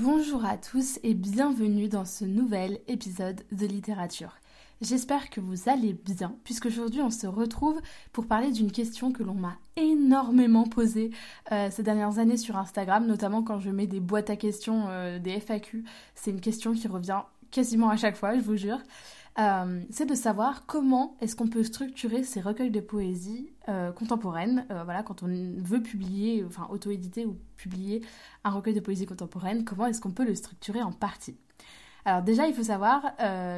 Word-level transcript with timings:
Bonjour 0.00 0.44
à 0.44 0.56
tous 0.56 1.00
et 1.02 1.12
bienvenue 1.12 1.88
dans 1.88 2.04
ce 2.04 2.24
nouvel 2.24 2.78
épisode 2.86 3.42
de 3.50 3.66
littérature. 3.66 4.36
J'espère 4.80 5.28
que 5.28 5.40
vous 5.40 5.68
allez 5.68 5.92
bien, 5.92 6.36
puisqu'aujourd'hui 6.44 7.00
on 7.00 7.10
se 7.10 7.26
retrouve 7.26 7.80
pour 8.12 8.28
parler 8.28 8.52
d'une 8.52 8.70
question 8.70 9.10
que 9.10 9.24
l'on 9.24 9.34
m'a 9.34 9.58
énormément 9.74 10.68
posée 10.68 11.10
euh, 11.50 11.68
ces 11.72 11.82
dernières 11.82 12.20
années 12.20 12.36
sur 12.36 12.56
Instagram, 12.56 13.08
notamment 13.08 13.42
quand 13.42 13.58
je 13.58 13.70
mets 13.70 13.88
des 13.88 13.98
boîtes 13.98 14.30
à 14.30 14.36
questions, 14.36 14.86
euh, 14.88 15.18
des 15.18 15.40
FAQ. 15.40 15.82
C'est 16.14 16.30
une 16.30 16.40
question 16.40 16.74
qui 16.74 16.86
revient 16.86 17.22
quasiment 17.50 17.88
à 17.88 17.96
chaque 17.96 18.16
fois, 18.16 18.36
je 18.36 18.42
vous 18.42 18.56
jure. 18.56 18.78
Euh, 19.38 19.82
c'est 19.90 20.06
de 20.06 20.16
savoir 20.16 20.66
comment 20.66 21.16
est-ce 21.20 21.36
qu'on 21.36 21.46
peut 21.46 21.62
structurer 21.62 22.24
ces 22.24 22.40
recueils 22.40 22.72
de 22.72 22.80
poésie 22.80 23.52
euh, 23.68 23.92
contemporaine. 23.92 24.66
Euh, 24.70 24.82
voilà, 24.82 25.04
quand 25.04 25.22
on 25.22 25.28
veut 25.28 25.80
publier, 25.80 26.44
enfin 26.44 26.66
auto-éditer 26.70 27.24
ou 27.24 27.38
publier 27.56 28.02
un 28.42 28.50
recueil 28.50 28.74
de 28.74 28.80
poésie 28.80 29.06
contemporaine, 29.06 29.64
comment 29.64 29.86
est-ce 29.86 30.00
qu'on 30.00 30.10
peut 30.10 30.26
le 30.26 30.34
structurer 30.34 30.82
en 30.82 30.90
partie 30.90 31.36
Alors 32.04 32.22
déjà, 32.22 32.48
il 32.48 32.54
faut 32.54 32.64
savoir 32.64 33.14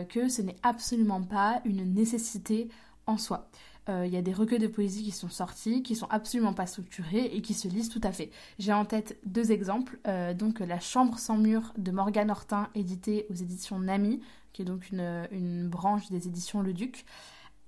que 0.08 0.28
ce 0.28 0.42
n'est 0.42 0.56
absolument 0.62 1.22
pas 1.22 1.62
une 1.64 1.94
nécessité 1.94 2.68
en 3.06 3.16
soi. 3.16 3.48
Il 3.88 4.12
y 4.12 4.16
a 4.16 4.22
des 4.22 4.32
recueils 4.32 4.60
de 4.60 4.68
poésie 4.68 5.02
qui 5.02 5.10
sont 5.10 5.28
sortis, 5.28 5.82
qui 5.82 5.96
sont 5.96 6.06
absolument 6.10 6.52
pas 6.52 6.66
structurés 6.66 7.24
et 7.24 7.42
qui 7.42 7.54
se 7.54 7.66
lisent 7.66 7.88
tout 7.88 8.00
à 8.04 8.12
fait. 8.12 8.30
J'ai 8.60 8.72
en 8.72 8.84
tête 8.84 9.18
deux 9.26 9.50
exemples. 9.50 9.98
donc 10.38 10.60
La 10.60 10.78
Chambre 10.78 11.18
sans 11.18 11.36
mur 11.36 11.72
de 11.76 11.90
Morgane 11.90 12.30
Hortin, 12.30 12.68
édité 12.76 13.26
aux 13.30 13.34
éditions 13.34 13.80
Nami, 13.80 14.20
qui 14.52 14.62
est 14.62 14.64
donc 14.64 14.90
une, 14.90 15.68
branche 15.68 16.10
des 16.10 16.26
éditions 16.26 16.62
Le 16.62 16.72
Duc, 16.72 17.04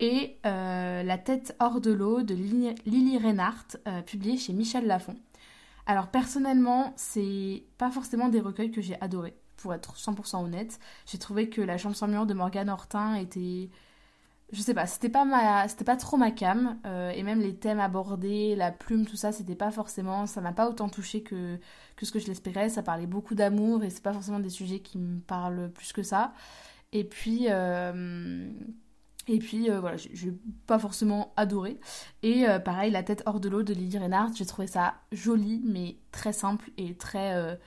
et 0.01 0.39
euh, 0.47 1.03
La 1.03 1.19
tête 1.19 1.55
hors 1.61 1.81
de 1.81 1.93
l'eau 1.93 2.23
de 2.23 2.35
Lily 2.35 3.19
Reinhardt, 3.19 3.79
euh, 3.87 4.03
publiée 4.03 4.37
chez 4.37 4.53
Michel 4.53 4.87
Lafon. 4.87 5.17
Alors 5.87 6.09
personnellement, 6.09 6.93
c'est 6.97 7.65
pas 7.79 7.91
forcément 7.91 8.29
des 8.29 8.41
recueils 8.41 8.71
que 8.71 8.81
j'ai 8.81 9.01
adorés, 9.01 9.35
pour 9.57 9.75
être 9.75 9.97
100% 9.97 10.45
honnête. 10.45 10.79
J'ai 11.07 11.19
trouvé 11.19 11.49
que 11.49 11.61
La 11.61 11.79
chambre 11.79 11.97
sans 11.97 12.09
mur 12.09 12.27
de 12.27 12.35
Morgane 12.35 12.71
Hortin 12.71 13.15
était 13.17 13.71
je 14.53 14.61
sais 14.61 14.75
pas, 14.75 14.87
c'était 14.87 15.09
pas 15.09 15.25
ma, 15.25 15.67
pas 15.67 15.97
trop 15.97 16.19
ma 16.19 16.31
cam, 16.31 16.79
euh, 16.85 17.11
et 17.11 17.23
même 17.23 17.41
les 17.41 17.57
thèmes 17.57 17.81
abordés, 17.81 18.55
la 18.55 18.71
plume, 18.71 19.07
tout 19.07 19.17
ça, 19.17 19.33
c'était 19.33 19.55
pas 19.55 19.71
forcément, 19.71 20.27
ça 20.27 20.43
m'a 20.43 20.53
pas 20.53 20.69
autant 20.69 20.91
touché 20.91 21.23
que, 21.23 21.59
que 21.97 22.05
ce 22.05 22.13
que 22.13 22.19
je 22.19 22.27
l'espérais. 22.27 22.69
Ça 22.69 22.83
parlait 22.83 23.07
beaucoup 23.07 23.35
d'amour 23.35 23.83
et 23.83 23.89
c'est 23.89 24.03
pas 24.03 24.13
forcément 24.13 24.41
des 24.41 24.51
sujets 24.51 24.81
qui 24.81 24.99
me 24.99 25.21
parlent 25.21 25.71
plus 25.71 25.93
que 25.95 26.03
ça. 26.03 26.35
Et 26.93 27.05
puis, 27.05 27.47
euh, 27.49 28.51
et 29.29 29.39
puis 29.39 29.71
euh, 29.71 29.81
voilà, 29.81 29.97
pas 30.67 30.79
forcément 30.79 31.33
adoré. 31.37 31.79
Et 32.23 32.47
euh, 32.49 32.59
pareil, 32.59 32.91
La 32.91 33.03
tête 33.03 33.23
hors 33.27 33.41
de 33.41 33.49
l'eau 33.49 33.63
de 33.63 33.73
Lily 33.73 33.99
Reinhardt, 33.99 34.35
j'ai 34.37 34.47
trouvé 34.47 34.67
ça 34.67 34.95
joli, 35.11 35.63
mais 35.65 35.97
très 36.13 36.33
simple 36.33 36.71
et 36.77 36.95
très 36.95 37.59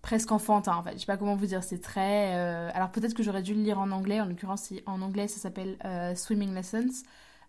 presque 0.00 0.32
enfantin 0.32 0.76
en 0.76 0.82
fait. 0.82 0.94
Je 0.94 0.98
sais 0.98 1.06
pas 1.06 1.16
comment 1.16 1.36
vous 1.36 1.46
dire, 1.46 1.64
c'est 1.64 1.80
très. 1.80 2.34
Alors 2.74 2.90
peut-être 2.92 3.14
que 3.14 3.22
j'aurais 3.22 3.42
dû 3.42 3.54
le 3.54 3.62
lire 3.62 3.78
en 3.78 3.90
anglais, 3.90 4.20
en 4.20 4.26
l'occurrence, 4.26 4.72
en 4.86 5.02
anglais 5.02 5.28
ça 5.28 5.40
s'appelle 5.40 5.76
Swimming 6.16 6.54
Lessons. 6.54 7.02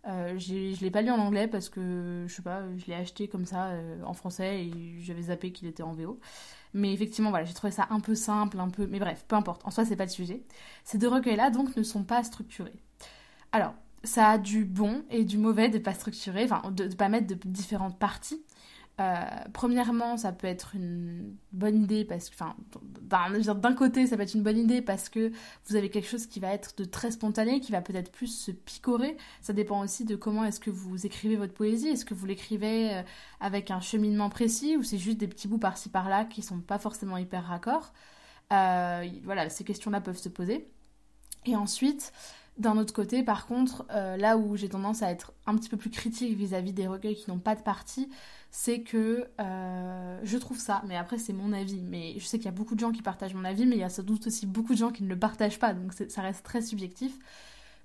je 0.05 0.81
l'ai 0.81 0.91
pas 0.91 1.03
lu 1.03 1.11
en 1.11 1.19
anglais 1.19 1.47
parce 1.47 1.69
que 1.69 2.25
je 2.27 2.33
sais 2.33 2.41
pas, 2.41 2.63
je 2.77 2.87
l'ai 2.87 2.95
acheté 2.95 3.27
comme 3.27 3.45
ça 3.45 3.71
en 4.03 4.13
français 4.13 4.65
et 4.65 4.99
j'avais 4.99 5.23
zappé 5.23 5.51
qu'il 5.51 5.67
était 5.67 5.83
en 5.83 5.93
VO. 5.93 6.19
Mais 6.73 6.93
effectivement, 6.93 7.29
voilà, 7.29 7.45
j'ai 7.45 7.53
trouvé 7.53 7.71
ça 7.71 7.87
un 7.89 7.99
peu 7.99 8.15
simple, 8.15 8.59
un 8.59 8.69
peu. 8.69 8.87
Mais 8.87 8.99
bref, 8.99 9.25
peu 9.27 9.35
importe. 9.35 9.61
En 9.65 9.71
soi, 9.71 9.85
c'est 9.85 9.95
pas 9.95 10.05
le 10.05 10.09
sujet. 10.09 10.43
Ces 10.83 10.97
deux 10.97 11.07
recueils-là, 11.07 11.49
donc, 11.49 11.75
ne 11.75 11.83
sont 11.83 12.03
pas 12.03 12.23
structurés. 12.23 12.73
Alors, 13.51 13.73
ça 14.03 14.29
a 14.29 14.37
du 14.37 14.65
bon 14.65 15.03
et 15.09 15.23
du 15.23 15.37
mauvais 15.37 15.69
de 15.69 15.77
pas 15.77 15.93
structurer, 15.93 16.43
enfin, 16.43 16.71
de 16.71 16.85
ne 16.85 16.93
pas 16.93 17.09
mettre 17.09 17.27
de 17.27 17.37
différentes 17.45 17.97
parties. 17.97 18.43
Euh, 19.01 19.25
premièrement, 19.53 20.17
ça 20.17 20.31
peut 20.31 20.45
être 20.45 20.75
une 20.75 21.35
bonne 21.51 21.83
idée 21.83 22.05
parce 22.05 22.29
que, 22.29 22.35
enfin, 22.35 22.55
d'un 23.01 23.73
côté, 23.73 24.05
ça 24.05 24.17
peut 24.17 24.21
être 24.21 24.35
une 24.35 24.43
bonne 24.43 24.57
idée 24.57 24.83
parce 24.83 25.09
que 25.09 25.31
vous 25.65 25.75
avez 25.75 25.89
quelque 25.89 26.07
chose 26.07 26.27
qui 26.27 26.39
va 26.39 26.53
être 26.53 26.75
de 26.77 26.85
très 26.85 27.09
spontané, 27.09 27.59
qui 27.59 27.71
va 27.71 27.81
peut-être 27.81 28.11
plus 28.11 28.27
se 28.27 28.51
picorer. 28.51 29.17
Ça 29.41 29.53
dépend 29.53 29.81
aussi 29.81 30.05
de 30.05 30.15
comment 30.15 30.45
est-ce 30.45 30.59
que 30.59 30.69
vous 30.69 31.07
écrivez 31.07 31.35
votre 31.35 31.53
poésie. 31.53 31.87
Est-ce 31.89 32.05
que 32.05 32.13
vous 32.13 32.27
l'écrivez 32.27 32.93
euh, 32.93 33.01
avec 33.39 33.71
un 33.71 33.79
cheminement 33.81 34.29
précis 34.29 34.77
ou 34.77 34.83
c'est 34.83 34.99
juste 34.99 35.17
des 35.17 35.27
petits 35.27 35.47
bouts 35.47 35.57
par-ci 35.57 35.89
par-là 35.89 36.25
qui 36.25 36.43
sont 36.43 36.59
pas 36.59 36.77
forcément 36.77 37.17
hyper 37.17 37.45
raccords. 37.45 37.93
Euh, 38.51 39.07
voilà, 39.23 39.49
ces 39.49 39.63
questions-là 39.63 40.01
peuvent 40.01 40.17
se 40.17 40.29
poser. 40.29 40.67
Et 41.45 41.55
ensuite, 41.55 42.13
d'un 42.57 42.77
autre 42.77 42.93
côté, 42.93 43.23
par 43.23 43.47
contre, 43.47 43.85
là 43.89 44.37
où 44.37 44.55
j'ai 44.55 44.69
tendance 44.69 45.01
à 45.01 45.09
être 45.09 45.33
un 45.47 45.55
petit 45.55 45.69
peu 45.69 45.77
plus 45.77 45.89
critique 45.89 46.37
vis-à-vis 46.37 46.71
-vis 46.71 46.75
des 46.75 46.87
recueils 46.87 47.15
qui 47.15 47.29
n'ont 47.29 47.39
pas 47.39 47.55
de 47.55 47.61
partie, 47.61 48.09
c'est 48.55 48.81
que 48.81 49.27
euh, 49.41 50.19
je 50.21 50.37
trouve 50.37 50.59
ça, 50.59 50.83
mais 50.85 50.95
après 50.95 51.17
c'est 51.17 51.33
mon 51.33 51.53
avis, 51.53 51.81
mais 51.81 52.13
je 52.19 52.23
sais 52.23 52.37
qu'il 52.37 52.45
y 52.45 52.49
a 52.49 52.51
beaucoup 52.51 52.75
de 52.75 52.79
gens 52.79 52.91
qui 52.91 53.01
partagent 53.01 53.33
mon 53.33 53.45
avis, 53.45 53.65
mais 53.65 53.77
il 53.77 53.79
y 53.79 53.83
a 53.83 53.89
sans 53.89 54.03
doute 54.03 54.27
aussi 54.27 54.45
beaucoup 54.45 54.73
de 54.73 54.77
gens 54.77 54.91
qui 54.91 55.01
ne 55.03 55.09
le 55.09 55.17
partagent 55.17 55.57
pas, 55.57 55.73
donc 55.73 55.91
ça 56.07 56.21
reste 56.21 56.45
très 56.45 56.61
subjectif. 56.61 57.17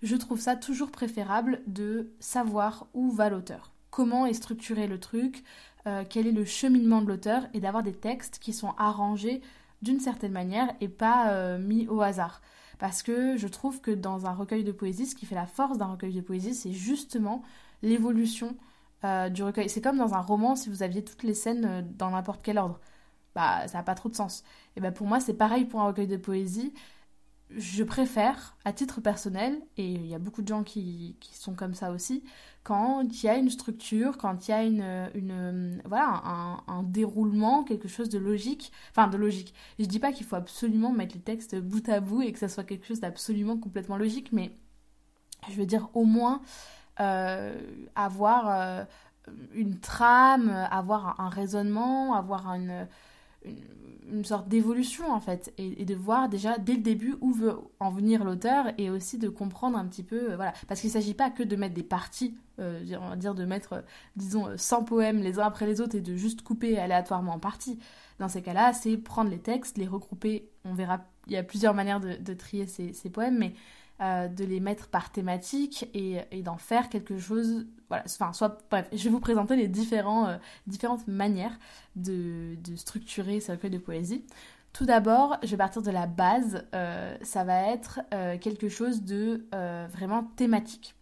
Je 0.03 0.15
trouve 0.15 0.39
ça 0.39 0.56
toujours 0.56 0.91
préférable 0.91 1.62
de 1.67 2.12
savoir 2.21 2.87
où 2.93 3.11
va 3.11 3.31
l'auteur, 3.31 3.73
comment 3.91 4.27
est 4.27 4.35
structuré 4.35 4.87
le 4.87 5.00
truc, 5.00 5.43
euh, 5.87 6.05
quel 6.06 6.27
est 6.27 6.33
le 6.33 6.45
cheminement 6.45 7.00
de 7.00 7.06
l'auteur, 7.06 7.45
et 7.55 7.61
d'avoir 7.61 7.83
des 7.83 7.95
textes 7.95 8.39
qui 8.39 8.53
sont 8.53 8.75
arrangés 8.77 9.41
d'une 9.81 10.00
certaine 10.00 10.33
manière 10.33 10.69
et 10.83 10.89
pas 10.89 11.31
euh, 11.31 11.59
mis 11.59 11.89
au 11.89 12.03
hasard. 12.03 12.43
Parce 12.78 13.03
que 13.03 13.37
je 13.37 13.49
trouve 13.49 13.81
que 13.81 13.91
dans 13.91 14.27
un 14.27 14.33
recueil 14.33 14.65
de 14.65 14.72
poésie, 14.72 15.06
ce 15.06 15.15
qui 15.16 15.27
fait 15.27 15.34
la 15.34 15.47
force 15.47 15.78
d'un 15.78 15.87
recueil 15.87 16.12
de 16.15 16.21
poésie, 16.21 16.55
c'est 16.55 16.72
justement 16.72 17.43
l'évolution 17.83 18.56
euh, 19.05 19.28
du 19.28 19.43
recueil. 19.43 19.69
C'est 19.69 19.81
comme 19.81 19.99
dans 19.99 20.15
un 20.15 20.21
roman 20.21 20.56
si 20.56 20.69
vous 20.71 20.83
aviez 20.83 21.05
toutes 21.05 21.22
les 21.22 21.34
scènes 21.34 21.65
euh, 21.65 21.83
dans 21.83 22.11
n'importe 22.11 22.41
quel 22.43 22.59
ordre. 22.59 22.81
Bah, 23.34 23.69
ça 23.69 23.78
n'a 23.78 23.84
pas 23.84 23.94
trop 23.94 24.09
de 24.09 24.15
sens. 24.17 24.44
Et 24.77 24.81
bah, 24.81 24.93
pour 24.93 25.06
moi, 25.06 25.21
c'est 25.21 25.34
pareil 25.34 25.65
pour 25.65 25.81
un 25.81 25.88
recueil 25.88 26.06
de 26.09 26.17
poésie. 26.17 26.72
Je 27.51 27.83
préfère, 27.83 28.57
à 28.65 28.73
titre 28.75 29.01
personnel, 29.01 29.59
et 29.79 29.91
il 29.91 30.07
y 30.07 30.15
a 30.15 30.19
beaucoup 30.19 30.43
de 30.43 30.49
gens 30.49 30.63
qui, 30.63 31.17
sont 31.33 31.55
comme 31.55 31.75
ça 31.75 31.91
aussi, 31.93 32.23
quand 32.63 33.03
il 33.03 33.25
y 33.25 33.29
a 33.29 33.37
une 33.37 33.49
structure, 33.49 34.19
quand 34.19 34.47
il 34.47 34.51
y 34.51 34.55
a 34.55 34.63
une, 34.65 35.81
voilà, 35.87 36.21
un, 36.25 36.63
un, 36.67 36.83
déroulement, 36.83 37.65
quelque 37.65 37.89
chose 37.89 38.11
de 38.11 38.19
logique, 38.19 38.71
enfin 38.91 39.09
de 39.09 39.17
logique. 39.17 39.55
Je 39.79 39.87
dis 39.87 39.99
pas 39.99 40.13
qu'il 40.13 40.27
faut 40.27 40.37
absolument 40.37 40.93
mettre 40.93 41.15
les 41.15 41.23
textes 41.23 41.57
bout 41.57 41.89
à 41.89 42.01
bout 42.01 42.21
et 42.21 42.33
que 42.33 42.39
ça 42.39 42.49
soit 42.49 42.65
quelque 42.65 42.87
chose 42.87 43.01
d'absolument 43.01 43.57
complètement 43.57 43.97
logique, 43.97 44.31
mais 44.33 44.53
je 45.49 45.55
veux 45.55 45.67
dire 45.67 45.89
au 45.95 46.05
moins 46.05 46.43
euh, 47.01 47.59
avoir 47.95 48.51
euh, 48.51 48.85
une 49.55 49.79
trame, 49.79 50.51
avoir 50.71 51.21
un 51.21 51.29
raisonnement, 51.29 52.15
avoir 52.15 52.53
une, 52.55 52.87
une, 53.44 54.25
sorte 54.25 54.49
d'évolution 54.49 55.12
en 55.12 55.21
fait, 55.21 55.53
et, 55.59 55.84
de 55.84 55.94
voir 55.94 56.28
déjà 56.28 56.56
dès 56.59 56.75
le 56.75 56.81
début 56.81 57.16
où 57.21 57.31
veut 57.31 57.56
en 57.78 57.91
venir 57.91 58.25
l'auteur 58.25 58.66
et 58.78 58.88
aussi 58.88 59.19
de 59.19 59.28
comprendre 59.28 59.76
un 59.76 59.87
petit 59.87 60.03
peu, 60.03 60.32
euh, 60.32 60.37
voilà, 60.37 60.54
parce 60.66 60.81
qu'il 60.81 60.88
ne 60.88 60.94
s'agit 60.94 61.15
pas 61.15 61.31
que 61.31 61.43
de 61.43 61.56
mettre 61.56 61.75
des 61.75 61.82
parties, 61.82 62.35
on 62.58 63.08
va 63.08 63.17
dire 63.17 63.35
de 63.35 63.44
mettre, 63.44 63.85
disons, 64.17 64.49
100 64.56 64.85
poèmes 64.85 65.19
les 65.20 65.38
uns 65.38 65.44
après 65.44 65.67
les 65.67 65.81
autres 65.81 65.94
et 65.94 66.00
de 66.00 66.17
juste 66.17 66.43
couper 66.43 66.79
aléatoirement 66.79 67.35
en 67.35 67.38
parties. 67.38 67.79
Dans 68.19 68.29
ces 68.29 68.43
cas-là, 68.43 68.73
c'est 68.73 68.96
prendre 68.96 69.31
les 69.31 69.38
textes, 69.38 69.79
les 69.79 69.87
regrouper, 69.87 70.49
on 70.64 70.75
verra, 70.75 71.05
il 71.29 71.34
y 71.34 71.37
a 71.37 71.44
plusieurs 71.44 71.75
manières 71.75 72.00
de, 72.00 72.34
trier 72.34 72.67
ces 72.67 73.11
poèmes, 73.11 73.38
mais 73.38 73.55
euh, 74.00 74.29
de 74.29 74.45
les 74.45 74.61
mettre 74.61 74.87
par 74.87 75.11
thématique 75.11 75.89
et, 75.93 76.23
d'en 76.43 76.56
faire 76.56 76.89
quelque 76.89 77.19
chose. 77.19 77.67
Voilà, 77.89 78.05
enfin, 78.06 78.33
soit, 78.33 78.59
bref, 78.71 78.87
je 78.93 79.03
vais 79.03 79.11
vous 79.11 79.19
présenter 79.19 79.56
les 79.56 79.65
euh, 79.67 80.37
différentes 80.69 81.09
manières 81.09 81.59
de, 81.97 82.56
structurer 82.77 83.41
ce 83.41 83.50
recueil 83.53 83.71
de 83.71 83.79
poésie. 83.79 84.25
Tout 84.73 84.85
d'abord, 84.85 85.39
je 85.43 85.49
vais 85.49 85.56
partir 85.56 85.83
de 85.83 85.91
la 85.91 86.06
base, 86.06 86.65
euh, 86.77 87.17
ça 87.23 87.43
va 87.43 87.73
être 87.73 88.00
quelque 88.41 88.69
chose 88.69 89.03
de 89.03 89.47
vraiment 89.91 90.23
thématique. 90.37 90.94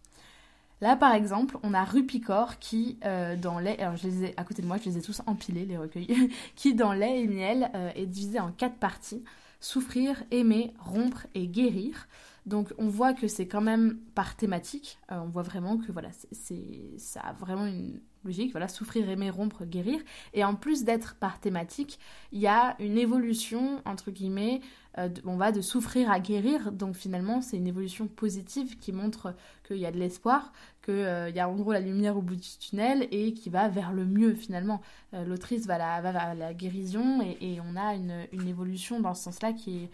Là, 0.81 0.95
par 0.95 1.13
exemple, 1.13 1.59
on 1.61 1.75
a 1.75 1.83
Rupicor 1.83 2.57
qui, 2.57 2.97
dans 3.41 3.59
lait, 3.59 3.79
alors 3.79 3.95
je 3.95 4.07
les 4.07 4.23
ai 4.23 4.33
à 4.37 4.43
côté 4.43 4.63
de 4.63 4.67
moi, 4.67 4.77
je 4.77 4.89
les 4.89 4.97
ai 4.97 5.01
tous 5.01 5.21
empilés, 5.27 5.65
les 5.65 5.77
recueils, 5.77 6.31
qui, 6.55 6.73
dans 6.73 6.93
lait 6.93 7.21
et 7.21 7.27
miel, 7.27 7.69
est 7.95 8.07
divisé 8.07 8.39
en 8.39 8.51
quatre 8.51 8.77
parties 8.77 9.23
souffrir, 9.59 10.23
aimer, 10.31 10.73
rompre 10.79 11.27
et 11.35 11.47
guérir. 11.47 12.07
Donc 12.47 12.73
on 12.77 12.87
voit 12.87 13.13
que 13.13 13.27
c'est 13.27 13.45
quand 13.45 13.61
même 13.61 13.99
par 14.15 14.37
thématique. 14.37 14.99
Euh, 15.11 15.17
on 15.19 15.27
voit 15.27 15.43
vraiment 15.43 15.77
que 15.77 15.91
voilà, 15.91 16.09
c'est 16.31 16.97
ça 16.97 17.19
a 17.19 17.33
vraiment 17.33 17.65
une 17.65 17.99
logique. 18.23 18.51
Voilà, 18.51 18.69
souffrir, 18.69 19.09
aimer, 19.09 19.29
rompre, 19.29 19.65
guérir. 19.65 19.99
Et 20.33 20.45
en 20.45 20.55
plus 20.55 20.85
d'être 20.85 21.15
par 21.15 21.41
thématique, 21.41 21.99
il 22.31 22.39
y 22.39 22.47
a 22.47 22.77
une 22.79 22.97
évolution 22.97 23.81
entre 23.83 24.11
guillemets. 24.11 24.61
Euh, 24.97 25.09
on 25.25 25.35
va 25.35 25.51
de 25.51 25.59
souffrir 25.59 26.09
à 26.09 26.21
guérir. 26.21 26.71
Donc 26.71 26.95
finalement, 26.95 27.41
c'est 27.41 27.57
une 27.57 27.67
évolution 27.67 28.07
positive 28.07 28.77
qui 28.79 28.93
montre 28.93 29.35
qu'il 29.67 29.77
y 29.77 29.85
a 29.85 29.91
de 29.91 29.99
l'espoir, 29.99 30.53
qu'il 30.85 30.93
euh, 30.93 31.29
y 31.29 31.41
a 31.41 31.49
en 31.49 31.55
gros 31.55 31.73
la 31.73 31.81
lumière 31.81 32.15
au 32.15 32.21
bout 32.21 32.37
du 32.37 32.57
tunnel 32.59 33.09
et 33.11 33.33
qui 33.33 33.49
va 33.49 33.67
vers 33.67 33.91
le 33.91 34.05
mieux 34.05 34.33
finalement. 34.33 34.81
L'autrice 35.11 35.65
va, 35.67 35.77
la, 35.77 35.99
va 35.99 36.13
vers 36.13 36.33
la 36.33 36.53
guérison 36.53 37.21
et, 37.21 37.59
on 37.59 37.75
a 37.75 37.93
une, 37.93 38.25
une, 38.31 38.47
évolution 38.47 39.01
dans 39.01 39.13
ce 39.13 39.23
sens-là 39.23 39.51
qui 39.51 39.89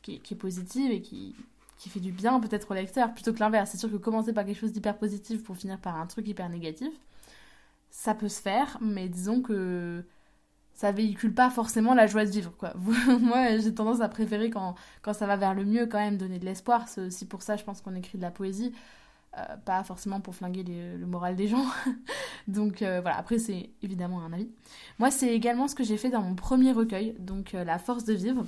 qui 0.00 0.34
est 0.34 0.36
positive 0.36 0.90
et 0.90 1.02
qui, 1.02 1.34
qui 1.78 1.88
fait 1.88 2.00
du 2.00 2.12
bien 2.12 2.40
peut-être 2.40 2.70
au 2.70 2.74
lecteur, 2.74 3.14
plutôt 3.14 3.32
que 3.32 3.38
l'inverse. 3.40 3.70
C'est 3.70 3.78
sûr 3.78 3.90
que 3.90 3.96
commencer 3.96 4.32
par 4.32 4.44
quelque 4.44 4.58
chose 4.58 4.72
d'hyper 4.72 4.98
positif 4.98 5.42
pour 5.42 5.56
finir 5.56 5.78
par 5.78 5.96
un 5.96 6.06
truc 6.06 6.26
hyper 6.28 6.48
négatif, 6.48 6.92
ça 7.90 8.14
peut 8.14 8.28
se 8.28 8.40
faire, 8.42 8.78
mais 8.80 9.08
disons 9.08 9.40
que 9.42 10.04
ça 10.74 10.92
véhicule 10.92 11.34
pas 11.34 11.50
forcément 11.50 11.94
la 11.94 12.06
joie 12.06 12.24
de 12.24 12.30
vivre, 12.30 12.52
quoi. 12.56 12.72
Moi, 13.20 13.58
j'ai 13.58 13.74
tendance 13.74 14.00
à 14.00 14.08
préférer 14.08 14.50
quand, 14.50 14.76
ça 15.12 15.26
va 15.26 15.36
vers 15.36 15.54
le 15.54 15.64
mieux, 15.64 15.86
quand 15.86 15.98
même, 15.98 16.16
donner 16.18 16.38
de 16.38 16.44
l'espoir. 16.44 16.88
C'est 16.88 17.00
aussi 17.00 17.26
pour 17.26 17.42
ça, 17.42 17.56
je 17.56 17.64
pense 17.64 17.80
qu'on 17.80 17.94
écrit 17.94 18.18
de 18.18 18.22
la 18.22 18.30
poésie. 18.30 18.72
Euh, 19.36 19.56
pas 19.64 19.84
forcément 19.84 20.20
pour 20.20 20.34
flinguer 20.34 20.62
le 20.64 21.06
moral 21.06 21.36
des 21.36 21.48
gens. 21.48 21.66
donc 22.48 22.82
euh, 22.82 23.00
voilà, 23.02 23.18
après 23.18 23.38
c'est 23.38 23.70
évidemment 23.82 24.22
un 24.22 24.32
avis. 24.32 24.50
Moi 24.98 25.10
c'est 25.10 25.34
également 25.34 25.68
ce 25.68 25.74
que 25.74 25.84
j'ai 25.84 25.98
fait 25.98 26.08
dans 26.08 26.22
mon 26.22 26.34
premier 26.34 26.72
recueil, 26.72 27.14
donc 27.18 27.54
euh, 27.54 27.62
La 27.62 27.78
force 27.78 28.04
de 28.04 28.14
vivre 28.14 28.44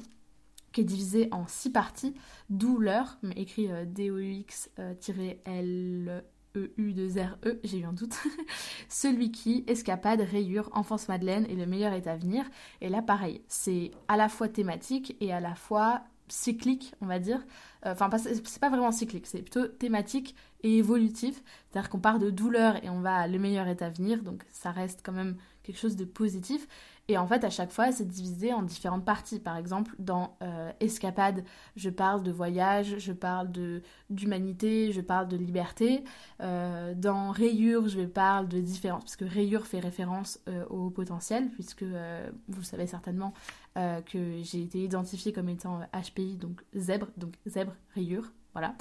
qui 0.72 0.82
est 0.82 0.84
divisé 0.84 1.28
en 1.32 1.46
six 1.46 1.70
parties, 1.70 2.14
d'où 2.49 2.78
l'heure, 2.78 3.19
écrit 3.37 3.69
D-O-U-X-L-E-U 3.87 6.22
de 6.55 7.20
R 7.20 7.37
E, 7.46 7.61
j'ai 7.64 7.78
eu 7.78 7.84
un 7.84 7.93
doute. 7.93 8.14
Celui 8.88 9.31
qui, 9.31 9.64
escapade, 9.67 10.20
rayure, 10.20 10.69
enfance 10.72 11.08
Madeleine 11.08 11.46
et 11.49 11.55
le 11.55 11.67
meilleur 11.67 11.93
est 11.93 12.06
à 12.06 12.17
venir. 12.17 12.44
Et 12.81 12.88
là, 12.88 13.02
pareil, 13.02 13.43
c'est 13.49 13.93
à 14.08 14.17
la 14.17 14.28
fois 14.28 14.49
thématique 14.49 15.17
et 15.20 15.32
à 15.32 15.40
la 15.40 15.55
fois 15.55 16.02
cyclique, 16.32 16.94
on 17.00 17.06
va 17.06 17.19
dire. 17.19 17.44
Euh, 17.87 17.93
enfin, 17.93 18.11
c'est 18.19 18.61
pas 18.61 18.69
vraiment 18.69 18.93
cyclique, 18.93 19.26
c'est 19.26 19.43
plutôt 19.43 19.67
thématique 19.67 20.34
et 20.62 20.78
évolutif. 20.78 21.43
C'est-à-dire 21.70 21.90
qu'on 21.90 22.00
part 22.00 22.19
de 22.19 22.31
douleur 22.31 22.82
et 22.84 22.90
on 22.90 23.00
va 23.00 23.17
à 23.17 23.28
le 23.28 23.38
meilleur 23.38 23.69
est 23.69 23.82
à 23.82 23.90
venir, 23.90 24.22
donc 24.22 24.44
ça 24.50 24.70
reste 24.70 25.00
quand 25.05 25.12
même 25.12 25.37
quelque 25.62 25.78
chose 25.78 25.96
de 25.96 26.05
positif. 26.05 26.67
Et 27.11 27.19
en 27.19 27.27
fait, 27.27 27.43
à 27.43 27.51
chaque 27.51 27.73
fois, 27.73 27.91
c'est 27.91 28.07
divisé 28.07 28.53
en 28.53 28.62
différentes 28.62 29.05
parties. 29.05 29.41
Par 29.41 29.57
exemple, 29.57 29.97
dans 29.99 30.37
euh, 30.43 30.71
Escapade, 30.79 31.43
je 31.75 31.91
parle 31.91 32.23
de 32.23 32.31
voyage, 32.31 32.99
je 32.99 33.12
parle 33.12 33.51
d'humanité, 34.11 34.93
je 34.93 35.01
parle 35.01 35.27
de 35.27 35.37
liberté. 35.37 36.05
Euh, 36.41 36.95
dans 36.95 37.33
Rayure, 37.33 37.89
je 37.89 38.03
parle 38.03 38.47
de 38.47 38.61
différence, 38.61 39.03
parce 39.03 39.17
que 39.17 39.25
Rayure 39.25 39.67
fait 39.67 39.81
référence 39.81 40.39
euh, 40.49 40.65
au 40.67 40.89
potentiel, 40.91 41.51
puisque 41.51 41.85
vous 42.49 42.62
savez 42.62 42.87
certainement 42.87 43.35
que 43.75 44.43
j'ai 44.43 44.63
été 44.63 44.85
identifiée 44.85 45.33
comme 45.33 45.49
étant 45.49 45.81
HPI, 45.93 46.37
donc 46.37 46.63
zèbre, 46.75 47.09
donc 47.17 47.35
zèbre, 47.47 47.73
rayure. 47.95 48.31
Voilà. 48.52 48.75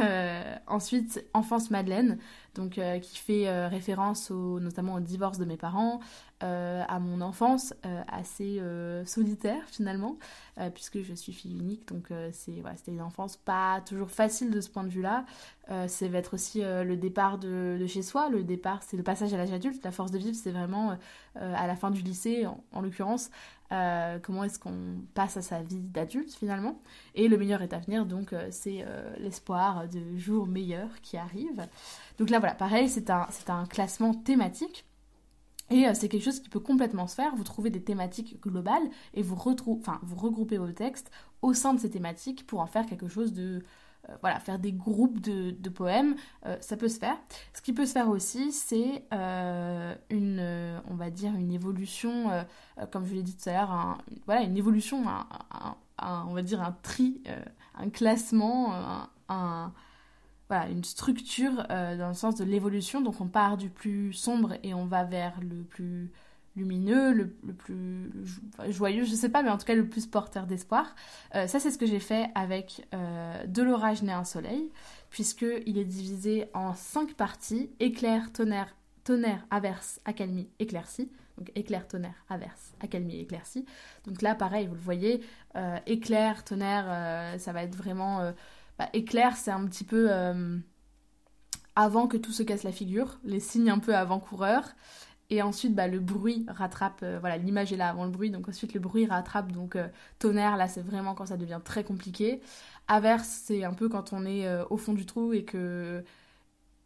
Euh, 0.00 0.54
ensuite, 0.66 1.24
Enfance 1.34 1.70
Madeleine, 1.70 2.18
donc 2.54 2.78
euh, 2.78 2.98
qui 2.98 3.18
fait 3.18 3.48
euh, 3.48 3.68
référence 3.68 4.30
notamment 4.30 4.94
au 4.94 5.00
divorce 5.00 5.38
de 5.38 5.44
mes 5.44 5.56
parents, 5.56 6.00
à 6.42 6.98
mon 7.00 7.20
enfance 7.20 7.74
assez 8.08 8.62
solitaire 9.04 9.62
finalement, 9.66 10.16
puisque 10.74 11.02
je 11.02 11.12
suis 11.12 11.34
fille 11.34 11.58
unique, 11.58 11.86
donc 11.88 12.08
c'est 12.32 12.62
voilà, 12.62 12.76
c'était 12.76 12.92
une 12.92 13.02
enfance 13.02 13.36
pas 13.36 13.82
toujours 13.82 14.10
facile 14.10 14.50
de 14.50 14.62
ce 14.62 14.70
point 14.70 14.82
de 14.82 14.88
vue-là. 14.88 15.26
ça 15.68 16.08
va 16.08 16.16
être 16.16 16.32
aussi 16.32 16.62
le 16.62 16.96
départ 16.96 17.36
de, 17.36 17.76
de, 17.78 17.86
chez 17.86 18.00
soi, 18.00 18.30
le 18.30 18.42
départ, 18.42 18.82
c'est 18.82 18.96
le 18.96 19.02
passage 19.02 19.34
à 19.34 19.36
l'âge 19.36 19.52
adulte. 19.52 19.84
La 19.84 19.92
force 19.92 20.12
de 20.12 20.16
vivre, 20.16 20.34
c'est 20.34 20.50
vraiment 20.50 20.96
à 21.34 21.66
la 21.66 21.76
fin 21.76 21.90
du 21.90 22.00
lycée, 22.00 22.46
en 22.72 22.80
l'occurrence, 22.80 23.30
euh, 23.72 24.18
comment 24.20 24.44
est-ce 24.44 24.58
qu'on 24.58 25.02
passe 25.14 25.36
à 25.36 25.42
sa 25.42 25.62
vie 25.62 25.80
d'adulte 25.80 26.34
finalement. 26.34 26.80
Et 27.14 27.28
le 27.28 27.36
meilleur 27.36 27.62
est 27.62 27.72
à 27.72 27.78
venir, 27.78 28.04
donc 28.04 28.32
euh, 28.32 28.48
c'est 28.50 28.82
euh, 28.82 29.14
l'espoir 29.18 29.88
de 29.88 30.16
jours 30.16 30.46
meilleurs 30.46 31.00
qui 31.02 31.16
arrivent. 31.16 31.68
Donc 32.18 32.30
là 32.30 32.40
voilà, 32.40 32.54
pareil, 32.54 32.88
c'est 32.88 33.10
un, 33.10 33.66
classement 33.66 34.14
thématique. 34.14 34.86
Et 35.72 35.86
c'est 35.94 36.08
quelque 36.08 36.24
chose 36.24 36.40
qui 36.40 36.48
peut 36.48 36.58
complètement 36.58 37.06
se 37.06 37.14
faire. 37.14 37.36
Vous 37.36 37.44
trouvez 37.44 37.70
des 37.70 37.80
thématiques 37.80 38.40
globales 38.42 38.82
et 39.14 39.22
vous, 39.22 39.36
vous 39.36 40.16
regroupez 40.16 40.58
vos 40.58 40.72
textes 40.72 41.12
au 41.42 41.54
sein 41.54 41.74
de 41.74 41.78
ces 41.78 41.90
thématiques 41.90 42.44
pour 42.44 42.58
en 42.58 42.66
faire 42.66 42.86
quelque 42.86 43.06
chose 43.06 43.32
de, 43.32 43.62
euh, 44.08 44.14
voilà, 44.22 44.40
faire 44.40 44.58
des 44.58 44.72
groupes 44.72 45.20
de, 45.20 45.68
poèmes, 45.68 46.16
euh, 46.46 46.56
ça 46.60 46.76
peut 46.76 46.88
se 46.88 46.98
faire. 46.98 47.16
Ce 47.52 47.60
qui 47.60 47.72
peut 47.72 47.84
se 47.84 47.92
faire 47.92 48.08
aussi, 48.08 48.50
c'est 48.52 49.04
euh, 49.12 49.94
une, 50.08 50.80
on 50.88 50.94
va 50.94 51.10
dire, 51.10 51.34
une 51.34 51.52
évolution, 51.52 52.30
comme 52.90 53.04
je 53.06 53.14
l'ai 53.14 53.22
dit 53.22 53.36
tout 53.36 53.48
à 53.48 53.52
l'heure, 53.52 53.98
voilà, 54.26 54.42
une 54.42 54.56
évolution, 54.56 55.04
on 56.02 56.34
va 56.34 56.42
dire 56.42 56.62
un 56.62 56.72
tri, 56.82 57.22
un 57.76 57.90
classement, 57.90 58.72
un, 59.28 59.72
une 60.50 60.84
structure 60.84 61.66
dans 61.68 62.08
le 62.08 62.14
sens 62.14 62.36
de 62.36 62.44
l'évolution. 62.44 63.00
Donc 63.00 63.20
on 63.20 63.28
part 63.28 63.56
du 63.56 63.68
plus 63.68 64.12
sombre 64.12 64.54
et 64.62 64.74
on 64.74 64.86
va 64.86 65.04
vers 65.04 65.40
le 65.40 65.62
plus 65.62 66.10
lumineux, 66.56 67.12
le, 67.12 67.28
plus 67.28 68.10
joyeux, 68.68 69.04
je 69.04 69.14
sais 69.14 69.28
pas, 69.28 69.42
mais 69.42 69.50
en 69.50 69.58
tout 69.58 69.66
cas 69.66 69.74
le 69.74 69.88
plus 69.88 70.06
porteur 70.06 70.46
d'espoir. 70.46 70.94
Euh, 71.34 71.46
ça, 71.46 71.60
c'est 71.60 71.70
ce 71.70 71.78
que 71.78 71.86
j'ai 71.86 72.00
fait 72.00 72.28
avec 72.34 72.86
euh, 72.94 73.46
De 73.46 73.62
l'orage 73.62 74.02
né 74.02 74.12
un 74.12 74.24
soleil, 74.24 74.70
puisqu'il 75.10 75.78
est 75.78 75.84
divisé 75.84 76.48
en 76.54 76.74
cinq 76.74 77.14
parties 77.14 77.70
éclair, 77.78 78.32
tonnerre, 78.32 78.74
tonnerre, 79.04 79.46
averse, 79.50 80.00
accalmie, 80.04 80.48
éclaircie. 80.58 81.10
Donc 81.38 81.50
éclair, 81.54 81.88
tonnerre, 81.88 82.24
averse, 82.28 82.74
accalmie, 82.80 83.18
éclaircie. 83.20 83.64
Donc 84.06 84.20
là, 84.20 84.34
pareil, 84.34 84.66
vous 84.66 84.74
le 84.74 84.80
voyez, 84.80 85.22
euh, 85.56 85.78
éclair, 85.86 86.44
tonnerre, 86.44 87.38
ça 87.38 87.52
va 87.52 87.62
être 87.62 87.74
vraiment. 87.74 88.32
Bah, 88.78 88.90
éclair, 88.92 89.36
c'est 89.36 89.50
un 89.50 89.64
petit 89.66 89.84
peu 89.84 90.10
avant 91.76 92.08
que 92.08 92.18
tout 92.18 92.32
se 92.32 92.42
casse 92.42 92.62
la 92.62 92.72
figure, 92.72 93.18
les 93.24 93.40
signes 93.40 93.70
un 93.70 93.78
peu 93.78 93.94
avant-coureurs. 93.96 94.74
Et 95.30 95.42
ensuite, 95.42 95.74
bah, 95.74 95.86
le 95.86 96.00
bruit 96.00 96.44
rattrape, 96.48 97.00
euh, 97.04 97.18
voilà, 97.20 97.36
l'image 97.36 97.72
est 97.72 97.76
là 97.76 97.88
avant 97.88 98.04
le 98.04 98.10
bruit, 98.10 98.30
donc 98.30 98.48
ensuite 98.48 98.74
le 98.74 98.80
bruit 98.80 99.06
rattrape, 99.06 99.52
donc 99.52 99.76
euh, 99.76 99.86
tonnerre, 100.18 100.56
là 100.56 100.66
c'est 100.66 100.82
vraiment 100.82 101.14
quand 101.14 101.26
ça 101.26 101.36
devient 101.36 101.60
très 101.64 101.84
compliqué. 101.84 102.40
Averse, 102.88 103.28
c'est 103.44 103.62
un 103.64 103.72
peu 103.72 103.88
quand 103.88 104.12
on 104.12 104.26
est 104.26 104.46
euh, 104.46 104.64
au 104.70 104.76
fond 104.76 104.92
du 104.92 105.06
trou 105.06 105.32
et 105.32 105.44
que 105.44 106.04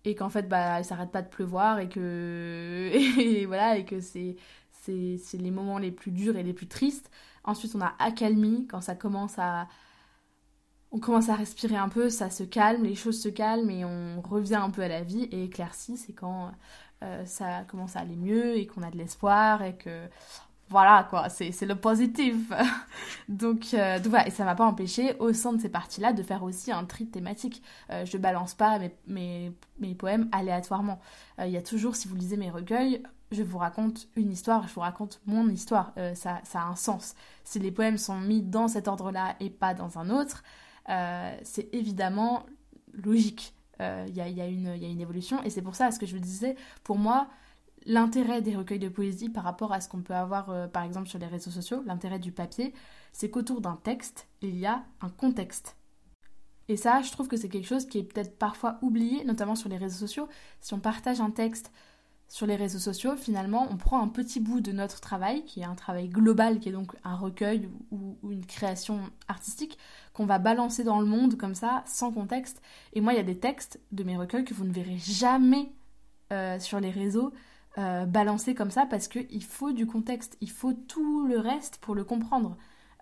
et 0.04 0.14
qu'en 0.14 0.28
fait 0.28 0.48
bah 0.48 0.80
il 0.80 0.84
s'arrête 0.84 1.10
pas 1.12 1.22
de 1.22 1.28
pleuvoir 1.28 1.78
et 1.80 1.88
que 1.88 2.90
et, 3.20 3.46
voilà 3.46 3.78
et 3.78 3.84
que 3.84 4.00
c'est 4.00 4.36
c'est 4.82 5.38
les 5.38 5.50
moments 5.50 5.78
les 5.78 5.90
plus 5.92 6.10
durs 6.12 6.36
et 6.36 6.42
les 6.42 6.52
plus 6.52 6.68
tristes. 6.68 7.10
Ensuite, 7.44 7.74
on 7.74 7.80
a 7.80 7.94
accalmie 7.98 8.66
quand 8.68 8.82
ça 8.82 8.94
commence 8.94 9.38
à 9.38 9.68
on 10.92 11.00
commence 11.00 11.28
à 11.28 11.34
respirer 11.34 11.76
un 11.76 11.88
peu, 11.88 12.08
ça 12.08 12.30
se 12.30 12.44
calme, 12.44 12.84
les 12.84 12.94
choses 12.94 13.20
se 13.20 13.28
calment 13.28 13.68
et 13.70 13.84
on 13.84 14.20
revient 14.22 14.54
un 14.56 14.70
peu 14.70 14.82
à 14.82 14.88
la 14.88 15.02
vie. 15.02 15.24
Et 15.32 15.44
éclairci, 15.44 15.96
c'est 15.96 16.12
quand 16.12 16.52
ça 17.24 17.64
commence 17.68 17.96
à 17.96 18.00
aller 18.00 18.16
mieux 18.16 18.56
et 18.56 18.66
qu'on 18.66 18.82
a 18.82 18.90
de 18.90 18.96
l'espoir 18.96 19.62
et 19.62 19.76
que 19.76 20.08
voilà 20.70 21.06
quoi, 21.08 21.28
c'est 21.28 21.60
le 21.62 21.76
positif. 21.76 22.52
donc, 23.28 23.74
euh, 23.74 23.98
donc, 23.98 24.08
voilà, 24.08 24.26
et 24.26 24.30
ça 24.30 24.44
m'a 24.44 24.54
pas 24.54 24.64
empêché 24.64 25.14
au 25.18 25.32
sein 25.32 25.52
de 25.52 25.60
ces 25.60 25.68
parties-là 25.68 26.12
de 26.12 26.22
faire 26.22 26.42
aussi 26.42 26.72
un 26.72 26.84
tri 26.84 27.06
thématique. 27.06 27.62
Euh, 27.90 28.04
je 28.04 28.16
balance 28.16 28.54
pas 28.54 28.78
mes, 28.78 28.94
mes, 29.06 29.52
mes 29.78 29.94
poèmes 29.94 30.28
aléatoirement. 30.32 31.00
Il 31.38 31.50
y 31.50 31.56
a 31.56 31.62
toujours, 31.62 31.96
si 31.96 32.08
vous 32.08 32.16
lisez 32.16 32.36
mes 32.36 32.50
recueils, 32.50 33.02
je 33.30 33.42
vous 33.42 33.58
raconte 33.58 34.08
une 34.16 34.32
histoire, 34.32 34.66
je 34.66 34.74
vous 34.74 34.80
raconte 34.80 35.20
mon 35.26 35.48
histoire. 35.48 35.92
ça 36.14 36.40
a 36.54 36.66
un 36.66 36.76
sens. 36.76 37.14
Si 37.42 37.58
les 37.58 37.72
poèmes 37.72 37.98
sont 37.98 38.20
mis 38.20 38.42
dans 38.42 38.68
cet 38.68 38.88
ordre-là 38.88 39.36
et 39.40 39.50
pas 39.50 39.74
dans 39.74 39.98
un 39.98 40.10
autre, 40.10 40.44
c'est 41.42 41.68
évidemment 41.72 42.46
logique. 42.92 43.54
Euh, 43.80 44.06
il 44.08 44.14
y, 44.14 44.20
a, 44.20 44.46
une 44.46 45.00
évolution. 45.00 45.42
Et 45.42 45.50
c'est 45.50 45.62
pour 45.62 45.74
ça, 45.74 45.90
ce 45.90 45.98
que 45.98 46.06
je 46.06 46.14
vous 46.14 46.22
disais, 46.22 46.56
pour 46.84 46.96
moi, 46.96 47.28
l'intérêt 47.86 48.40
des 48.40 48.56
recueils 48.56 48.78
de 48.78 48.88
poésie 48.88 49.28
par 49.28 49.44
rapport 49.44 49.72
à 49.72 49.80
ce 49.80 49.88
qu'on 49.88 50.02
peut 50.02 50.14
avoir, 50.14 50.50
euh, 50.50 50.66
par 50.68 50.84
exemple, 50.84 51.08
sur 51.08 51.18
les 51.18 51.26
réseaux 51.26 51.50
sociaux, 51.50 51.82
l'intérêt 51.86 52.18
du 52.18 52.32
papier, 52.32 52.72
c'est 53.12 53.30
qu'autour 53.30 53.60
d'un 53.60 53.76
texte, 53.76 54.28
il 54.42 54.56
y 54.56 54.66
a 54.66 54.84
un 55.00 55.08
contexte. 55.08 55.76
Et 56.68 56.76
ça, 56.76 57.02
je 57.02 57.10
trouve 57.10 57.28
que 57.28 57.36
c'est 57.36 57.48
quelque 57.48 57.66
chose 57.66 57.86
qui 57.86 57.98
est 57.98 58.04
peut-être 58.04 58.38
parfois 58.38 58.78
oublié, 58.80 59.24
notamment 59.24 59.54
sur 59.54 59.68
les 59.68 59.76
réseaux 59.76 59.98
sociaux. 59.98 60.28
Si 60.60 60.72
on 60.72 60.80
partage 60.80 61.20
un 61.20 61.30
texte 61.30 61.70
sur 62.34 62.48
les 62.48 62.56
réseaux 62.56 62.80
sociaux, 62.80 63.14
finalement, 63.14 63.68
on 63.70 63.76
prend 63.76 64.02
un 64.02 64.08
petit 64.08 64.40
bout 64.40 64.60
de 64.60 64.72
notre 64.72 65.00
travail, 65.00 65.44
qui 65.44 65.60
est 65.60 65.64
un 65.64 65.76
travail 65.76 66.08
global, 66.08 66.58
qui 66.58 66.68
est 66.68 66.72
donc 66.72 66.90
un 67.04 67.14
recueil 67.14 67.68
ou, 67.92 68.18
une 68.28 68.44
création 68.44 68.98
artistique, 69.28 69.78
qu'on 70.14 70.26
va 70.26 70.40
balancer 70.40 70.82
dans 70.82 70.98
le 70.98 71.06
monde 71.06 71.36
comme 71.36 71.54
ça, 71.54 71.84
sans 71.86 72.10
contexte. 72.10 72.60
Et 72.92 73.00
moi, 73.00 73.12
il 73.12 73.18
y 73.18 73.20
a 73.20 73.22
des 73.22 73.38
textes 73.38 73.78
de 73.92 74.02
mes 74.02 74.16
recueils 74.16 74.44
que 74.44 74.52
vous 74.52 74.64
ne 74.64 74.72
verrez 74.72 74.98
jamais 74.98 75.70
euh, 76.32 76.58
sur 76.58 76.80
les 76.80 76.90
réseaux 76.90 77.32
euh, 77.78 78.04
balancés 78.04 78.56
comme 78.56 78.72
ça, 78.72 78.84
parce 78.84 79.06
qu'il 79.06 79.44
faut 79.44 79.70
du 79.70 79.86
contexte, 79.86 80.36
il 80.40 80.50
faut 80.50 80.72
tout 80.72 81.28
le 81.28 81.38
reste 81.38 81.76
pour 81.76 81.94
le 81.94 82.02
comprendre. 82.02 82.56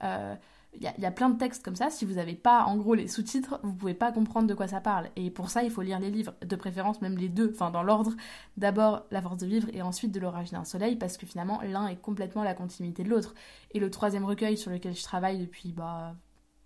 Euh, 0.05 0.35
il 0.75 0.83
y, 0.99 1.07
a 1.07 1.11
plein 1.11 1.29
de 1.29 1.39
textes 1.39 1.63
comme 1.63 1.77
ça. 1.77 1.91
Si 1.91 2.07
vous 2.07 2.15
n'avez 2.15 2.35
pas, 2.35 2.65
en 2.65 2.77
gros, 2.77 2.95
les 2.95 3.07
sous-titres, 3.07 3.61
vous 3.63 3.75
pouvez 3.75 3.93
pas 3.93 4.11
comprendre 4.11 4.47
de 4.47 4.55
quoi 4.55 4.69
ça 4.69 4.81
parle. 4.81 5.11
Et 5.17 5.31
pour 5.31 5.51
ça, 5.51 5.63
il 5.63 5.71
faut 5.71 5.83
lire 5.83 5.99
les 5.99 6.11
livres, 6.11 6.35
de 6.41 6.57
préférence 6.57 7.03
même 7.03 7.19
les 7.19 7.29
deux, 7.29 7.51
enfin 7.53 7.71
dans 7.71 7.83
l'ordre. 7.83 8.13
D'abord 8.57 9.05
La 9.11 9.21
force 9.21 9.37
de 9.37 9.47
vivre 9.47 9.69
et 9.75 9.83
ensuite 9.83 10.13
De 10.13 10.21
l'orage 10.21 10.51
d'un 10.51 10.65
soleil, 10.65 10.97
parce 10.97 11.19
que 11.19 11.27
finalement, 11.27 11.61
l'un 11.63 11.89
est 11.89 12.01
complètement 12.01 12.43
la 12.43 12.55
continuité 12.55 13.05
de 13.05 13.11
l'autre. 13.11 13.35
Et 13.73 13.81
le 13.81 13.91
troisième 13.91 14.25
recueil 14.25 14.57
sur 14.57 14.71
lequel 14.71 14.95
je 14.97 15.03
travaille 15.03 15.39
depuis 15.39 15.73
bah, 15.73 16.17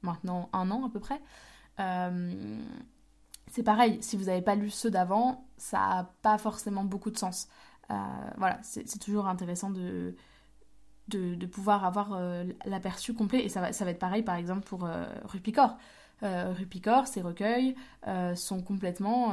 maintenant 0.03 0.51
un 0.53 0.71
an 0.71 0.87
à 0.87 0.91
peu 0.91 1.01
près, 1.01 1.21
euh, 1.81 2.61
c'est 3.49 3.65
pareil. 3.65 3.99
Si 4.03 4.17
vous 4.17 4.27
n'avez 4.27 4.43
pas 4.43 4.55
lu 4.55 4.71
ceux 4.71 4.91
d'avant, 4.91 5.49
ça 5.57 5.79
n'a 5.79 6.13
pas 6.23 6.39
forcément 6.39 6.85
beaucoup 6.85 7.11
de 7.11 7.19
sens. 7.19 7.49
Euh, 7.91 7.95
voilà, 8.39 8.59
c'est 8.63 8.99
toujours 9.01 9.27
intéressant 9.27 9.71
de 9.71 10.15
de, 11.09 11.47
pouvoir 11.47 11.85
avoir 11.85 12.13
euh, 12.13 12.45
l'aperçu 12.65 13.15
complet. 13.15 13.45
Et 13.45 13.49
ça 13.49 13.61
va, 13.61 13.73
ça 13.73 13.89
être 13.89 13.99
pareil, 13.99 14.23
par 14.23 14.37
exemple, 14.37 14.63
pour 14.63 14.85
euh, 14.85 15.05
Rupicor. 15.25 15.77
Euh, 16.23 16.53
Rupicor, 16.57 17.07
ces 17.07 17.21
recueils 17.21 17.75
sont 18.35 18.63
complètement. 18.63 19.33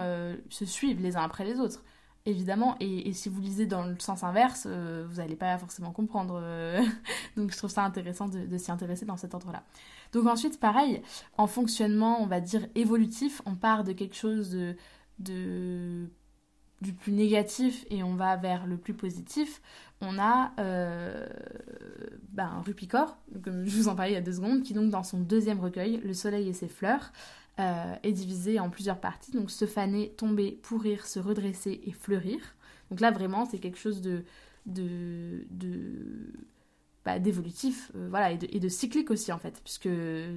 se 0.49 0.65
suivent 0.65 1.01
les 1.01 1.15
uns 1.15 1.23
après 1.23 1.45
les 1.45 1.59
autres 1.59 1.83
évidemment. 2.25 2.77
Et, 2.79 3.11
si 3.11 3.27
vous 3.27 3.41
lisez 3.41 3.65
dans 3.65 3.83
le 3.83 3.99
sens 3.99 4.23
inverse, 4.23 4.65
vous 4.65 5.15
n'allez 5.15 5.35
pas 5.35 5.57
forcément 5.57 5.91
comprendre. 5.91 6.41
Donc 7.37 7.51
je 7.51 7.57
trouve 7.57 7.69
ça 7.69 7.83
intéressant 7.83 8.29
de, 8.29 8.57
s'y 8.57 8.71
intéresser 8.71 9.05
dans 9.05 9.17
cet 9.17 9.33
ordre-là. 9.33 9.63
Donc 10.13 10.27
ensuite, 10.27 10.57
pareil, 10.57 11.01
en 11.37 11.47
fonctionnement, 11.47 12.21
on 12.21 12.25
va 12.25 12.39
dire 12.39 12.65
évolutif, 12.75 13.41
on 13.45 13.55
part 13.55 13.83
de 13.83 13.91
quelque 13.91 14.15
chose 14.15 14.57
de 15.19 16.09
du 16.83 16.93
plus 16.93 17.13
négatif 17.13 17.85
et 17.89 18.03
on 18.03 18.13
va 18.13 18.35
vers 18.35 18.67
le 18.67 18.77
plus 18.77 18.93
positif, 18.93 19.61
on 20.01 20.19
a 20.19 20.51
ben, 22.33 22.61
Rupicor, 22.65 23.17
comme 23.43 23.65
je 23.65 23.77
vous 23.77 23.87
en 23.87 23.95
parlais 23.95 24.11
il 24.11 24.15
y 24.15 24.17
a 24.17 24.21
deux 24.21 24.33
secondes, 24.33 24.63
qui 24.63 24.73
donc 24.73 24.89
dans 24.89 25.03
son 25.03 25.19
deuxième 25.19 25.59
recueil, 25.59 26.01
Le 26.03 26.13
Soleil 26.13 26.49
et 26.49 26.53
ses 26.53 26.67
fleurs, 26.67 27.11
euh, 27.59 27.95
est 28.01 28.11
divisé 28.11 28.59
en 28.59 28.71
plusieurs 28.71 28.99
parties. 28.99 29.31
Donc 29.31 29.51
se 29.51 29.65
faner, 29.65 30.09
tomber, 30.09 30.59
pourrir, 30.63 31.05
se 31.05 31.19
redresser 31.19 31.81
et 31.85 31.91
fleurir. 31.91 32.39
Donc 32.89 32.99
là 32.99 33.11
vraiment 33.11 33.45
c'est 33.45 33.59
quelque 33.59 33.77
chose 33.77 34.01
de, 34.01 34.23
de, 34.65 35.45
bah, 37.05 37.19
d'évolutif, 37.19 37.91
euh, 37.95 38.07
voilà, 38.09 38.31
et 38.31 38.37
de, 38.37 38.69
cyclique 38.69 39.11
aussi 39.11 39.31
en 39.31 39.37
fait, 39.37 39.61
puisque 39.63 39.89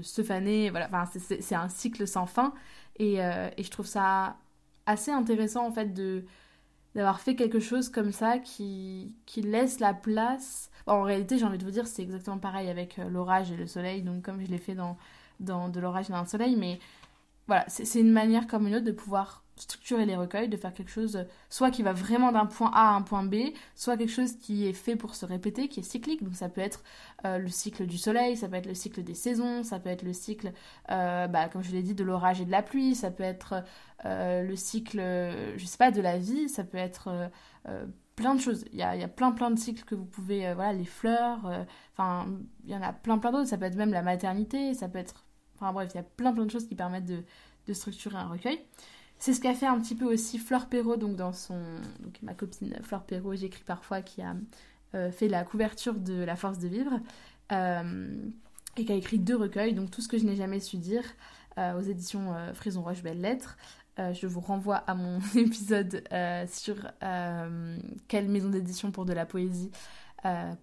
se 0.02 0.22
faner, 0.22 0.68
voilà, 0.68 0.90
c'est, 1.16 1.54
un 1.54 1.70
cycle 1.70 2.06
sans 2.06 2.26
fin, 2.26 2.52
et, 2.98 3.14
et 3.16 3.62
je 3.62 3.70
trouve 3.70 3.86
ça 3.86 4.36
assez 4.86 5.10
intéressant 5.10 5.66
en 5.66 5.72
fait 5.72 5.92
de 5.92 6.24
d'avoir 6.94 7.20
fait 7.20 7.36
quelque 7.36 7.60
chose 7.60 7.90
comme 7.90 8.10
ça 8.10 8.38
qui, 8.38 9.14
qui 9.26 9.42
laisse 9.42 9.80
la 9.80 9.92
place. 9.92 10.70
en 10.86 11.02
réalité, 11.02 11.36
j'ai 11.36 11.44
envie 11.44 11.58
de 11.58 11.64
vous 11.64 11.70
dire, 11.70 11.86
c'est 11.86 12.00
exactement 12.00 12.38
pareil 12.38 12.70
avec 12.70 12.98
euh, 12.98 13.10
l'orage 13.10 13.52
et 13.52 13.56
le 13.56 13.66
soleil, 13.66 14.00
donc 14.00 14.22
comme 14.22 14.40
je 14.42 14.50
l'ai 14.50 14.56
fait 14.56 14.74
dans, 14.74 14.96
dans 15.38 15.68
De 15.68 15.78
l'orage 15.78 16.08
et 16.08 16.14
d'un 16.14 16.24
soleil, 16.24 16.56
mais 16.56 16.80
voilà, 17.48 17.66
c'est 17.68 18.00
une 18.00 18.12
manière 18.12 18.46
comme 18.46 18.66
une 18.66 18.76
autre 18.76 18.86
de 18.86 18.92
pouvoir 18.92 19.44
structurer 19.56 20.04
les 20.04 20.16
recueils, 20.16 20.48
de 20.48 20.56
faire 20.56 20.72
quelque 20.72 20.90
chose 20.90 21.26
soit 21.48 21.70
qui 21.70 21.82
va 21.82 21.92
vraiment 21.92 22.30
d'un 22.30 22.46
point 22.46 22.70
A 22.74 22.90
à 22.90 22.94
un 22.94 23.02
point 23.02 23.24
B, 23.24 23.36
soit 23.74 23.96
quelque 23.96 24.12
chose 24.12 24.36
qui 24.36 24.66
est 24.66 24.72
fait 24.72 24.96
pour 24.96 25.14
se 25.14 25.24
répéter, 25.24 25.68
qui 25.68 25.80
est 25.80 25.82
cyclique. 25.82 26.22
Donc 26.22 26.34
ça 26.34 26.48
peut 26.48 26.60
être 26.60 26.82
euh, 27.24 27.38
le 27.38 27.48
cycle 27.48 27.86
du 27.86 27.96
soleil, 27.96 28.36
ça 28.36 28.48
peut 28.48 28.56
être 28.56 28.66
le 28.66 28.74
cycle 28.74 29.02
des 29.02 29.14
saisons, 29.14 29.62
ça 29.62 29.80
peut 29.80 29.88
être 29.88 30.02
le 30.02 30.12
cycle, 30.12 30.52
euh, 30.90 31.26
bah, 31.26 31.48
comme 31.48 31.62
je 31.62 31.72
l'ai 31.72 31.82
dit, 31.82 31.94
de 31.94 32.04
l'orage 32.04 32.40
et 32.40 32.44
de 32.44 32.50
la 32.50 32.62
pluie, 32.62 32.94
ça 32.94 33.10
peut 33.10 33.22
être 33.22 33.64
euh, 34.04 34.42
le 34.42 34.56
cycle, 34.56 34.98
je 35.56 35.64
sais 35.64 35.78
pas, 35.78 35.90
de 35.90 36.00
la 36.00 36.18
vie, 36.18 36.48
ça 36.48 36.62
peut 36.64 36.78
être 36.78 37.30
plein 38.14 38.34
de 38.34 38.40
choses. 38.40 38.64
Il 38.72 38.78
y, 38.78 38.82
a, 38.82 39.08
plein 39.08 39.32
plein 39.32 39.50
de 39.50 39.58
cycles 39.58 39.84
que 39.84 39.94
vous 39.94 40.04
pouvez, 40.04 40.52
voilà, 40.54 40.72
les 40.72 40.84
fleurs, 40.84 41.50
enfin, 41.92 42.26
il 42.64 42.70
y 42.70 42.76
en 42.76 42.82
a 42.82 42.92
plein 42.92 43.18
plein 43.18 43.32
d'autres. 43.32 43.48
Ça 43.48 43.58
peut 43.58 43.64
être 43.64 43.76
même 43.76 43.92
la 43.92 44.02
maternité, 44.02 44.74
ça 44.74 44.88
peut 44.88 44.98
être, 44.98 45.24
enfin 45.56 45.72
bref, 45.72 45.90
il 45.94 45.96
y 45.96 46.00
a 46.00 46.04
plein 46.04 46.32
plein 46.32 46.44
de 46.44 46.50
choses 46.50 46.68
qui 46.68 46.74
permettent 46.74 47.06
de 47.06 47.72
structurer 47.72 48.16
un 48.16 48.28
recueil. 48.28 48.60
C'est 49.18 49.32
ce 49.32 49.40
qu'a 49.40 49.54
fait 49.54 49.66
un 49.66 49.80
petit 49.80 49.94
peu 49.94 50.04
aussi 50.04 50.38
Fleur 50.38 50.66
Perrault, 50.66 50.96
donc 50.96 51.16
dans 51.16 51.32
son. 51.32 51.58
Donc 52.00 52.20
ma 52.22 52.34
copine 52.34 52.78
Fleur 52.82 53.02
Perrault, 53.02 53.34
j'écris 53.34 53.64
parfois, 53.64 54.02
qui 54.02 54.22
a 54.22 54.36
euh, 54.94 55.10
fait 55.10 55.28
la 55.28 55.44
couverture 55.44 55.94
de 55.94 56.22
La 56.22 56.36
Force 56.36 56.58
de 56.58 56.68
Vivre, 56.68 57.00
euh, 57.52 58.08
et 58.76 58.84
qui 58.84 58.92
a 58.92 58.94
écrit 58.94 59.18
deux 59.18 59.36
recueils, 59.36 59.74
donc 59.74 59.90
Tout 59.90 60.00
ce 60.00 60.08
que 60.08 60.18
je 60.18 60.24
n'ai 60.24 60.36
jamais 60.36 60.60
su 60.60 60.76
dire, 60.76 61.02
euh, 61.58 61.78
aux 61.78 61.82
éditions 61.82 62.34
Frison 62.54 62.82
Roche 62.82 63.02
Belles 63.02 63.20
Lettres. 63.20 63.56
je 63.98 64.26
vous 64.26 64.40
renvoie 64.40 64.76
à 64.76 64.94
mon 64.94 65.18
épisode 65.34 66.04
sur 66.48 66.76
quelle 68.08 68.28
maison 68.28 68.50
d'édition 68.50 68.90
pour 68.90 69.06
de 69.06 69.12
la 69.12 69.26
poésie, 69.26 69.70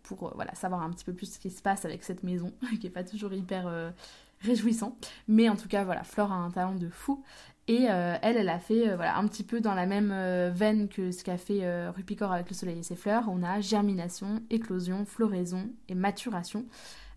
pour 0.04 0.32
voilà, 0.36 0.54
savoir 0.56 0.84
un 0.84 0.92
petit 0.92 1.06
peu 1.06 1.14
plus 1.14 1.34
ce 1.34 1.40
qui 1.40 1.50
se 1.50 1.62
passe 1.62 1.86
avec 1.86 2.04
cette 2.04 2.24
maison, 2.24 2.54
qui 2.80 2.86
n'est 2.86 2.94
pas 2.94 3.04
toujours 3.04 3.34
hyper 3.34 3.94
réjouissant. 4.42 4.96
Mais 5.28 5.50
en 5.50 5.56
tout 5.56 5.68
cas, 5.68 5.84
voilà, 5.84 6.04
Flore 6.04 6.32
a 6.32 6.36
un 6.36 6.52
talent 6.52 6.76
de 6.76 6.90
fou. 6.90 7.24
Et 7.68 7.90
euh, 7.90 8.18
elle, 8.22 8.36
elle 8.36 8.50
a 8.50 8.60
fait 8.60 8.90
euh, 8.90 8.96
voilà, 8.98 9.18
un 9.18 9.26
petit 9.28 9.44
peu 9.44 9.62
dans 9.62 9.74
la 9.74 9.86
même 9.86 10.12
euh, 10.12 10.52
veine 10.54 10.90
que 10.90 11.12
ce 11.12 11.24
qu'a 11.24 11.38
fait 11.38 11.90
Rupicor 11.90 12.32
avec 12.32 12.50
le 12.50 12.56
soleil 12.56 12.80
et 12.80 12.84
ses 12.84 12.96
fleurs. 12.96 13.26
On 13.30 13.42
a 13.42 13.62
germination, 13.62 14.44
éclosion, 14.50 15.06
floraison 15.06 15.70
et 15.88 15.96
maturation. 15.96 16.66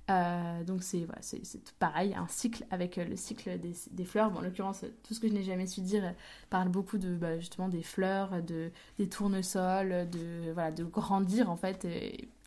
donc 0.09 0.85
c'est 0.85 1.05
voilà, 1.05 1.21
pareil, 1.81 2.15
un 2.15 2.29
cycle 2.29 2.65
avec 2.71 2.97
le 2.97 3.17
cycle 3.17 3.59
des, 3.59 4.05
fleurs. 4.05 4.31
Bon, 4.31 4.39
en 4.39 4.43
l'occurrence, 4.43 4.85
tout 5.03 5.15
ce 5.15 5.21
que 5.21 5.27
je 5.27 5.33
n'ai 5.33 5.43
jamais 5.43 5.67
su 5.67 5.81
dire 5.81 6.15
parle 6.49 6.69
beaucoup 6.69 6.99
de 6.99 7.17
bah, 7.17 7.39
justement 7.41 7.69
des 7.69 7.83
fleurs, 7.83 8.41
de, 8.43 8.71
des 8.99 9.09
tournesols, 9.09 10.09
de, 10.11 10.53
voilà, 10.53 10.71
de 10.71 10.85
grandir 10.85 11.51
en 11.51 11.57
fait. 11.57 11.87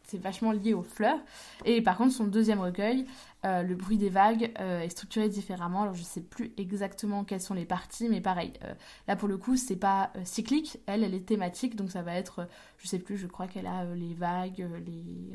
C'est 0.09 0.17
vachement 0.17 0.51
lié 0.51 0.73
aux 0.73 0.83
fleurs. 0.83 1.19
Et 1.65 1.81
par 1.81 1.97
contre, 1.97 2.13
son 2.13 2.25
deuxième 2.25 2.59
recueil, 2.59 3.05
euh, 3.45 3.63
Le 3.63 3.75
bruit 3.75 3.97
des 3.97 4.09
vagues, 4.09 4.51
euh, 4.59 4.81
est 4.81 4.89
structuré 4.89 5.29
différemment. 5.29 5.83
Alors, 5.83 5.93
je 5.93 6.03
sais 6.03 6.21
plus 6.21 6.51
exactement 6.57 7.23
quelles 7.23 7.41
sont 7.41 7.53
les 7.53 7.65
parties, 7.65 8.09
mais 8.09 8.19
pareil. 8.19 8.51
Euh, 8.63 8.73
là, 9.07 9.15
pour 9.15 9.29
le 9.29 9.37
coup, 9.37 9.55
c'est 9.55 9.77
pas 9.77 10.11
cyclique. 10.25 10.79
Elle, 10.87 11.03
elle 11.03 11.13
est 11.13 11.25
thématique, 11.25 11.75
donc 11.75 11.89
ça 11.89 12.01
va 12.01 12.15
être, 12.15 12.47
je 12.79 12.87
sais 12.87 12.99
plus, 12.99 13.17
je 13.17 13.27
crois 13.27 13.47
qu'elle 13.47 13.67
a 13.67 13.85
les 13.95 14.13
vagues, 14.13 14.67
les. 14.85 15.31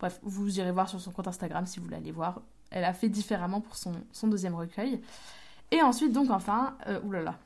Bref, 0.00 0.18
vous 0.22 0.58
irez 0.58 0.72
voir 0.72 0.88
sur 0.88 1.00
son 1.00 1.12
compte 1.12 1.28
Instagram 1.28 1.66
si 1.66 1.78
vous 1.78 1.84
voulez 1.84 1.96
aller 1.96 2.12
voir. 2.12 2.42
Elle 2.70 2.84
a 2.84 2.92
fait 2.92 3.08
différemment 3.08 3.60
pour 3.60 3.76
son, 3.76 3.92
son 4.10 4.26
deuxième 4.26 4.54
recueil. 4.56 5.00
Et 5.70 5.82
ensuite, 5.82 6.12
donc, 6.12 6.30
enfin, 6.30 6.76
oulala, 7.04 7.38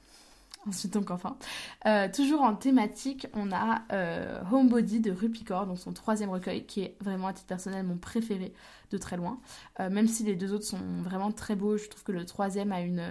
Ensuite, 0.69 0.93
donc 0.93 1.11
enfin, 1.11 1.38
euh, 1.87 2.09
toujours 2.12 2.43
en 2.43 2.55
thématique, 2.55 3.26
on 3.33 3.50
a 3.50 3.83
euh, 3.93 4.43
Homebody 4.52 5.00
de 5.00 5.11
Rupicor, 5.11 5.67
donc 5.67 5.79
son 5.79 5.93
troisième 5.93 6.29
recueil, 6.29 6.67
qui 6.67 6.83
est 6.83 6.97
vraiment 7.00 7.29
à 7.29 7.33
titre 7.33 7.47
personnel 7.47 7.87
mon 7.87 7.97
préféré 7.97 8.52
de 8.90 8.99
très 8.99 9.17
loin. 9.17 9.40
Euh, 9.81 9.88
même 9.88 10.07
si 10.07 10.23
les 10.23 10.37
deux 10.37 10.52
autres 10.52 10.67
sont 10.67 11.02
vraiment 11.02 11.33
très 11.33 11.57
beaux, 11.57 11.79
je 11.79 11.88
trouve 11.88 12.02
que 12.02 12.12
le 12.12 12.26
troisième 12.26 12.73
a 12.73 12.83
une, 12.83 13.02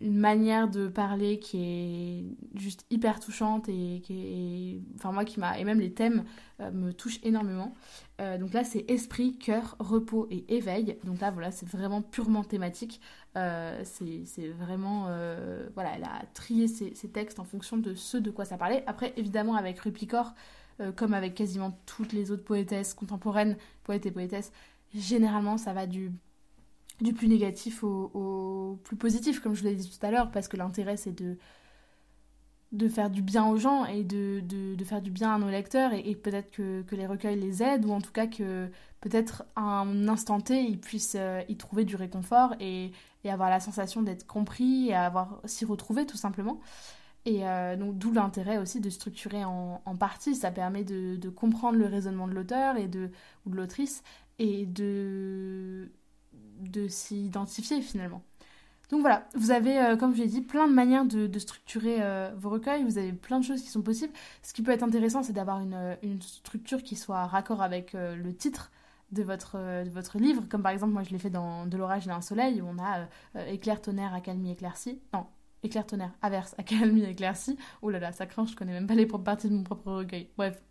une 0.00 0.18
manière 0.18 0.68
de 0.68 0.88
parler 0.88 1.38
qui 1.38 1.58
est 1.62 2.58
juste 2.58 2.84
hyper 2.90 3.18
touchante 3.18 3.68
et 3.68 4.00
qui 4.04 4.14
est, 4.14 4.80
enfin 4.96 5.12
moi 5.12 5.24
qui 5.24 5.40
m'a, 5.40 5.58
et 5.58 5.64
même 5.64 5.80
les 5.80 5.92
thèmes 5.92 6.24
me 6.60 6.92
touchent 6.92 7.20
énormément. 7.22 7.74
donc 8.18 8.54
là, 8.54 8.64
c'est 8.64 8.90
esprit, 8.90 9.36
cœur, 9.38 9.76
repos 9.78 10.26
et 10.30 10.44
éveil. 10.54 10.96
Donc 11.04 11.20
là, 11.20 11.30
voilà, 11.30 11.50
c'est 11.50 11.68
vraiment 11.68 12.00
purement 12.02 12.44
thématique. 12.44 13.00
Euh, 13.36 13.82
c'est 13.84 14.48
vraiment. 14.48 15.06
Euh, 15.08 15.68
voilà, 15.74 15.96
elle 15.96 16.04
a 16.04 16.22
trié 16.32 16.68
ses, 16.68 16.92
textes 17.10 17.38
en 17.38 17.44
fonction 17.44 17.76
de 17.76 17.94
ce 17.94 18.16
de 18.16 18.30
quoi 18.30 18.44
ça 18.44 18.56
parlait. 18.56 18.82
Après, 18.86 19.12
évidemment, 19.16 19.56
avec 19.56 19.78
Rupicor, 19.78 20.34
euh, 20.80 20.90
comme 20.92 21.12
avec 21.12 21.34
quasiment 21.34 21.78
toutes 21.86 22.12
les 22.12 22.30
autres 22.30 22.44
poétesses 22.44 22.94
contemporaines, 22.94 23.56
poètes 23.84 24.06
et 24.06 24.10
poétesses, 24.10 24.52
généralement, 24.94 25.58
ça 25.58 25.74
va 25.74 25.86
du, 25.86 26.12
du 27.00 27.12
plus 27.12 27.28
négatif 27.28 27.84
au, 27.84 28.78
plus 28.84 28.96
positif, 28.96 29.40
comme 29.40 29.54
je 29.54 29.64
l'ai 29.64 29.74
dit 29.74 29.88
tout 29.88 30.04
à 30.04 30.10
l'heure, 30.10 30.30
parce 30.30 30.48
que 30.48 30.56
l'intérêt, 30.56 30.96
c'est 30.96 31.12
de 31.12 31.36
de 32.72 32.88
faire 32.88 33.10
du 33.10 33.22
bien 33.22 33.46
aux 33.46 33.56
gens 33.56 33.86
et 33.86 34.02
de, 34.02 34.40
de, 34.40 34.84
faire 34.84 35.00
du 35.00 35.12
bien 35.12 35.32
à 35.32 35.38
nos 35.38 35.48
lecteurs 35.48 35.92
et, 35.94 36.16
peut-être 36.16 36.50
que, 36.50 36.82
que, 36.82 36.96
les 36.96 37.06
recueils 37.06 37.38
les 37.38 37.62
aident 37.62 37.86
ou 37.86 37.92
en 37.92 38.00
tout 38.00 38.10
cas 38.10 38.26
que 38.26 38.68
peut-être 39.00 39.44
à 39.54 39.62
un 39.62 40.08
instant 40.08 40.40
T 40.40 40.64
ils 40.64 40.80
puissent 40.80 41.16
y 41.48 41.56
trouver 41.56 41.84
du 41.84 41.94
réconfort 41.94 42.54
et, 42.58 42.90
et 43.22 43.30
avoir 43.30 43.50
la 43.50 43.60
sensation 43.60 44.02
d'être 44.02 44.26
compris 44.26 44.88
et 44.88 44.94
avoir 44.94 45.40
s'y 45.44 45.64
retrouver 45.64 46.06
tout 46.06 46.16
simplement. 46.16 46.60
Et 47.26 47.46
euh, 47.46 47.76
donc 47.76 47.98
d'où 47.98 48.12
l'intérêt 48.12 48.56
aussi 48.56 48.80
de 48.80 48.88
structurer 48.88 49.44
en, 49.44 49.82
en 49.84 49.96
partie, 49.96 50.36
ça 50.36 50.52
permet 50.52 50.84
de, 50.84 51.16
de, 51.16 51.28
comprendre 51.28 51.76
le 51.76 51.86
raisonnement 51.86 52.28
de 52.28 52.32
l'auteur 52.32 52.76
et 52.76 52.86
de, 52.86 53.10
ou 53.44 53.50
de 53.50 53.56
l'autrice 53.56 54.04
et 54.38 54.64
de, 54.64 55.90
de 56.60 56.88
s'identifier 56.88 57.80
finalement. 57.80 58.22
Donc 58.90 59.00
voilà, 59.00 59.26
vous 59.34 59.50
avez, 59.50 59.80
euh, 59.80 59.96
comme 59.96 60.14
je 60.14 60.22
l'ai 60.22 60.28
dit, 60.28 60.42
plein 60.42 60.68
de 60.68 60.72
manières 60.72 61.04
de, 61.04 61.38
structurer 61.40 61.96
euh, 62.00 62.30
vos 62.36 62.50
recueils, 62.50 62.84
vous 62.84 62.98
avez 62.98 63.12
plein 63.12 63.40
de 63.40 63.44
choses 63.44 63.60
qui 63.62 63.68
sont 63.68 63.82
possibles. 63.82 64.12
Ce 64.42 64.54
qui 64.54 64.62
peut 64.62 64.70
être 64.70 64.84
intéressant, 64.84 65.24
c'est 65.24 65.32
d'avoir 65.32 65.60
une, 65.60 65.96
une, 66.02 66.22
structure 66.22 66.82
qui 66.82 66.94
soit 66.94 67.26
raccord 67.26 67.62
avec 67.62 67.94
le 67.94 68.32
titre 68.32 68.70
de 69.12 69.22
votre, 69.22 69.56
de 69.84 69.90
votre 69.90 70.18
livre, 70.18 70.42
comme 70.48 70.62
par 70.62 70.72
exemple 70.72 70.92
moi 70.92 71.02
je 71.02 71.10
l'ai 71.10 71.18
fait 71.18 71.30
dans 71.30 71.66
De 71.66 71.76
l'orage 71.76 72.06
et 72.06 72.10
d'un 72.10 72.20
soleil, 72.20 72.60
où 72.60 72.66
on 72.66 72.78
a 72.78 73.08
euh, 73.36 73.46
éclair, 73.46 73.80
tonnerre, 73.80 74.14
accalmie, 74.14 74.52
éclaircie. 74.52 75.00
Non, 75.12 75.26
éclair, 75.62 75.86
tonnerre, 75.86 76.12
averse, 76.22 76.54
accalmie, 76.58 77.04
éclaircie. 77.04 77.56
Oh 77.82 77.90
là 77.90 77.98
là, 77.98 78.12
ça 78.12 78.26
craint, 78.26 78.46
je 78.46 78.56
connais 78.56 78.72
même 78.72 78.86
pas 78.86 78.94
les 78.94 79.06
propres 79.06 79.24
parties 79.24 79.48
de 79.48 79.54
mon 79.54 79.62
propre 79.62 79.92
recueil. 79.92 80.30
Bref. 80.36 80.62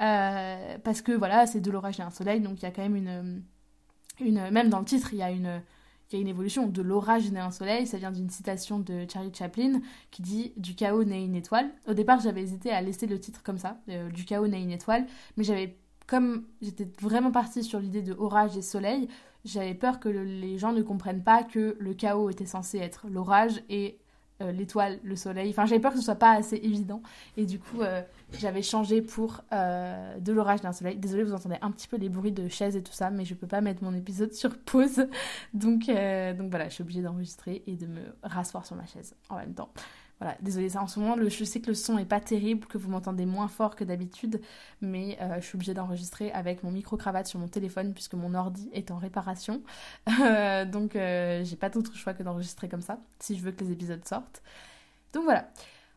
Euh, 0.00 0.78
parce 0.84 1.02
que 1.02 1.12
voilà, 1.12 1.46
c'est 1.46 1.60
De 1.60 1.70
l'orage 1.70 1.98
et 2.00 2.02
un 2.02 2.10
soleil, 2.10 2.40
donc 2.40 2.60
il 2.60 2.62
y 2.62 2.66
a 2.66 2.70
quand 2.70 2.82
même 2.82 2.96
une, 2.96 3.42
même 4.20 4.68
dans 4.68 4.80
le 4.80 4.84
titre, 4.84 5.10
il 5.12 5.18
y 5.18 5.22
a 5.22 5.30
une, 5.30 5.62
il 6.10 6.16
y 6.16 6.18
a 6.18 6.22
une 6.22 6.28
évolution. 6.28 6.66
De 6.66 6.82
l'orage 6.82 7.30
naît 7.30 7.40
un 7.40 7.50
soleil, 7.50 7.86
ça 7.86 7.98
vient 7.98 8.10
d'une 8.10 8.30
citation 8.30 8.78
de 8.78 9.06
Charlie 9.12 9.32
Chaplin 9.34 9.80
qui 10.10 10.22
dit 10.22 10.52
Du 10.56 10.74
chaos 10.74 11.04
naît 11.04 11.24
une 11.24 11.34
étoile. 11.34 11.70
Au 11.86 11.94
départ, 11.94 12.20
j'avais 12.20 12.42
hésité 12.42 12.70
à 12.70 12.80
laisser 12.80 13.06
le 13.06 13.20
titre 13.20 13.42
comme 13.42 13.58
ça, 13.58 13.78
euh, 13.88 14.08
Du 14.10 14.24
chaos 14.24 14.46
naît 14.46 14.62
une 14.62 14.70
étoile, 14.70 15.06
mais 15.36 15.44
j'avais, 15.44 15.76
comme 16.06 16.44
j'étais 16.62 16.88
vraiment 17.00 17.30
partie 17.30 17.62
sur 17.62 17.80
l'idée 17.80 18.02
de 18.02 18.14
orage 18.14 18.56
et 18.56 18.62
soleil, 18.62 19.08
j'avais 19.44 19.74
peur 19.74 20.00
que 20.00 20.08
les 20.08 20.58
gens 20.58 20.72
ne 20.72 20.82
comprennent 20.82 21.22
pas 21.22 21.44
que 21.44 21.76
le 21.78 21.94
chaos 21.94 22.30
était 22.30 22.46
censé 22.46 22.78
être 22.78 23.06
l'orage 23.08 23.62
et 23.68 23.98
euh, 24.40 24.52
l'étoile, 24.52 25.00
le 25.02 25.16
soleil. 25.16 25.50
Enfin, 25.50 25.66
j'avais 25.66 25.80
peur 25.80 25.92
que 25.92 25.98
ce 25.98 26.04
soit 26.04 26.14
pas 26.14 26.32
assez 26.32 26.56
évident. 26.56 27.02
Et 27.36 27.44
du 27.44 27.58
coup, 27.58 27.82
euh, 27.82 28.02
j'avais 28.38 28.62
changé 28.62 29.02
pour 29.02 29.42
euh, 29.52 30.16
de 30.18 30.32
l'orage 30.32 30.60
d'un 30.60 30.72
soleil. 30.72 30.96
Désolée, 30.96 31.24
vous 31.24 31.34
entendez 31.34 31.56
un 31.60 31.72
petit 31.72 31.88
peu 31.88 31.96
les 31.96 32.08
bruits 32.08 32.30
de 32.30 32.46
chaises 32.46 32.76
et 32.76 32.82
tout 32.82 32.92
ça, 32.92 33.10
mais 33.10 33.24
je 33.24 33.34
peux 33.34 33.48
pas 33.48 33.60
mettre 33.60 33.82
mon 33.82 33.94
épisode 33.94 34.32
sur 34.32 34.56
pause. 34.56 35.08
Donc, 35.54 35.86
donc 35.86 36.50
voilà, 36.50 36.68
je 36.68 36.74
suis 36.74 36.82
obligée 36.82 37.02
d'enregistrer 37.02 37.62
et 37.66 37.74
de 37.74 37.86
me 37.86 38.00
rasseoir 38.22 38.64
sur 38.64 38.76
ma 38.76 38.86
chaise 38.86 39.14
en 39.28 39.36
même 39.36 39.54
temps. 39.54 39.70
Voilà, 40.20 40.36
désolé, 40.40 40.68
ça 40.68 40.82
en 40.82 40.88
ce 40.88 40.98
moment, 40.98 41.14
le, 41.14 41.28
je 41.28 41.44
sais 41.44 41.60
que 41.60 41.68
le 41.68 41.74
son 41.74 41.96
est 41.96 42.04
pas 42.04 42.18
terrible, 42.18 42.66
que 42.66 42.76
vous 42.76 42.90
m'entendez 42.90 43.24
moins 43.24 43.46
fort 43.46 43.76
que 43.76 43.84
d'habitude, 43.84 44.40
mais 44.80 45.16
euh, 45.20 45.36
je 45.40 45.46
suis 45.46 45.54
obligée 45.54 45.74
d'enregistrer 45.74 46.32
avec 46.32 46.64
mon 46.64 46.72
micro-cravate 46.72 47.28
sur 47.28 47.38
mon 47.38 47.46
téléphone 47.46 47.94
puisque 47.94 48.14
mon 48.14 48.34
ordi 48.34 48.68
est 48.72 48.90
en 48.90 48.98
réparation. 48.98 49.62
Euh, 50.20 50.64
donc 50.64 50.96
euh, 50.96 51.44
j'ai 51.44 51.56
pas 51.56 51.70
d'autre 51.70 51.94
choix 51.94 52.12
que 52.12 52.22
d'enregistrer 52.22 52.68
comme 52.68 52.80
ça 52.80 52.98
si 53.20 53.36
je 53.36 53.42
veux 53.42 53.52
que 53.52 53.62
les 53.62 53.70
épisodes 53.70 54.04
sortent. 54.04 54.42
Donc 55.12 55.24
voilà. 55.24 55.48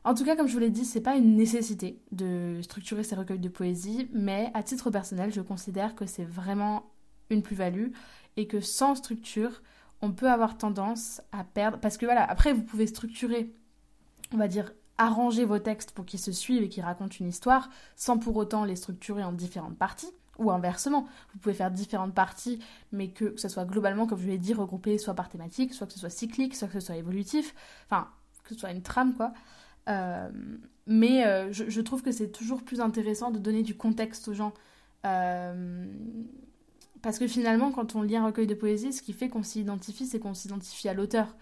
En 0.03 0.13
tout 0.13 0.23
cas, 0.25 0.35
comme 0.35 0.47
je 0.47 0.53
vous 0.53 0.59
l'ai 0.59 0.69
dit, 0.69 0.85
c'est 0.85 1.01
pas 1.01 1.15
une 1.15 1.35
nécessité 1.35 1.99
de 2.11 2.59
structurer 2.61 3.03
ces 3.03 3.15
recueils 3.15 3.39
de 3.39 3.49
poésie, 3.49 4.09
mais 4.13 4.51
à 4.53 4.63
titre 4.63 4.91
personnel, 4.91 5.33
je 5.33 5.41
considère 5.41 5.95
que 5.95 6.05
c'est 6.05 6.23
vraiment 6.23 6.91
une 7.29 7.41
plus-value 7.41 7.89
et 8.37 8.47
que 8.47 8.59
sans 8.59 8.95
structure, 8.95 9.61
on 10.01 10.11
peut 10.11 10.29
avoir 10.29 10.57
tendance 10.57 11.21
à 11.31 11.43
perdre. 11.43 11.79
Parce 11.79 11.97
que 11.97 12.05
voilà, 12.05 12.23
après, 12.23 12.53
vous 12.53 12.63
pouvez 12.63 12.87
structurer 12.87 13.53
on 14.33 14.37
va 14.37 14.47
dire, 14.47 14.71
arranger 14.97 15.45
vos 15.45 15.59
textes 15.59 15.91
pour 15.91 16.05
qu'ils 16.05 16.19
se 16.19 16.31
suivent 16.31 16.63
et 16.63 16.69
qu'ils 16.69 16.83
racontent 16.83 17.15
une 17.19 17.27
histoire, 17.27 17.69
sans 17.95 18.17
pour 18.17 18.35
autant 18.35 18.65
les 18.65 18.75
structurer 18.75 19.23
en 19.23 19.31
différentes 19.31 19.77
parties. 19.77 20.11
Ou 20.39 20.49
inversement, 20.49 21.07
vous 21.33 21.39
pouvez 21.39 21.53
faire 21.53 21.71
différentes 21.71 22.13
parties, 22.13 22.59
mais 22.91 23.09
que, 23.09 23.35
ce 23.37 23.49
soit 23.49 23.65
globalement, 23.65 24.07
comme 24.07 24.19
je 24.19 24.27
l'ai 24.27 24.37
dit, 24.37 24.53
regroupé 24.53 24.97
soit 24.97 25.13
par 25.13 25.29
thématique, 25.29 25.73
soit 25.73 25.87
que 25.87 25.93
ce 25.93 25.99
soit 25.99 26.09
cyclique, 26.09 26.55
soit 26.55 26.67
que 26.67 26.79
ce 26.79 26.79
soit 26.79 26.95
évolutif, 26.95 27.53
enfin, 27.85 28.07
que 28.43 28.53
ce 28.53 28.59
soit 28.59 28.71
une 28.71 28.81
trame, 28.81 29.13
quoi. 29.13 29.33
Euh, 29.89 30.29
mais 30.87 31.25
euh, 31.25 31.51
je, 31.51 31.81
trouve 31.81 32.01
que 32.01 32.11
c'est 32.11 32.31
toujours 32.31 32.63
plus 32.63 32.81
intéressant 32.81 33.31
de 33.31 33.39
donner 33.39 33.63
du 33.63 33.75
contexte 33.75 34.27
aux 34.27 34.33
gens. 34.33 34.53
Euh, 35.05 35.85
parce 37.01 37.17
que 37.19 37.27
finalement, 37.27 37.71
quand 37.71 37.95
on 37.95 38.01
lit 38.01 38.15
un 38.15 38.25
recueil 38.25 38.47
de 38.47 38.55
poésie, 38.55 38.93
ce 38.93 39.01
qui 39.01 39.13
fait 39.13 39.29
qu'on 39.29 39.43
s'y 39.43 39.61
identifie, 39.61 40.05
c'est 40.05 40.19
qu'on 40.19 40.33
s'identifie 40.33 40.89
à 40.89 40.93
l'auteur 40.93 41.35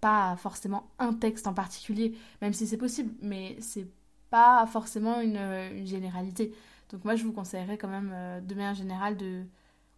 pas 0.00 0.36
forcément 0.36 0.90
un 0.98 1.12
texte 1.12 1.46
en 1.46 1.54
particulier, 1.54 2.14
même 2.42 2.52
si 2.52 2.66
c'est 2.66 2.76
possible, 2.76 3.12
mais 3.22 3.56
c'est 3.60 3.86
pas 4.30 4.66
forcément 4.66 5.20
une, 5.20 5.84
généralité. 5.84 6.54
Donc 6.90 7.04
moi 7.04 7.14
je 7.16 7.24
vous 7.24 7.32
conseillerais 7.32 7.78
quand 7.78 7.88
même 7.88 8.10
euh, 8.12 8.40
de 8.40 8.54
manière 8.54 8.74
générale 8.74 9.16
de 9.16 9.44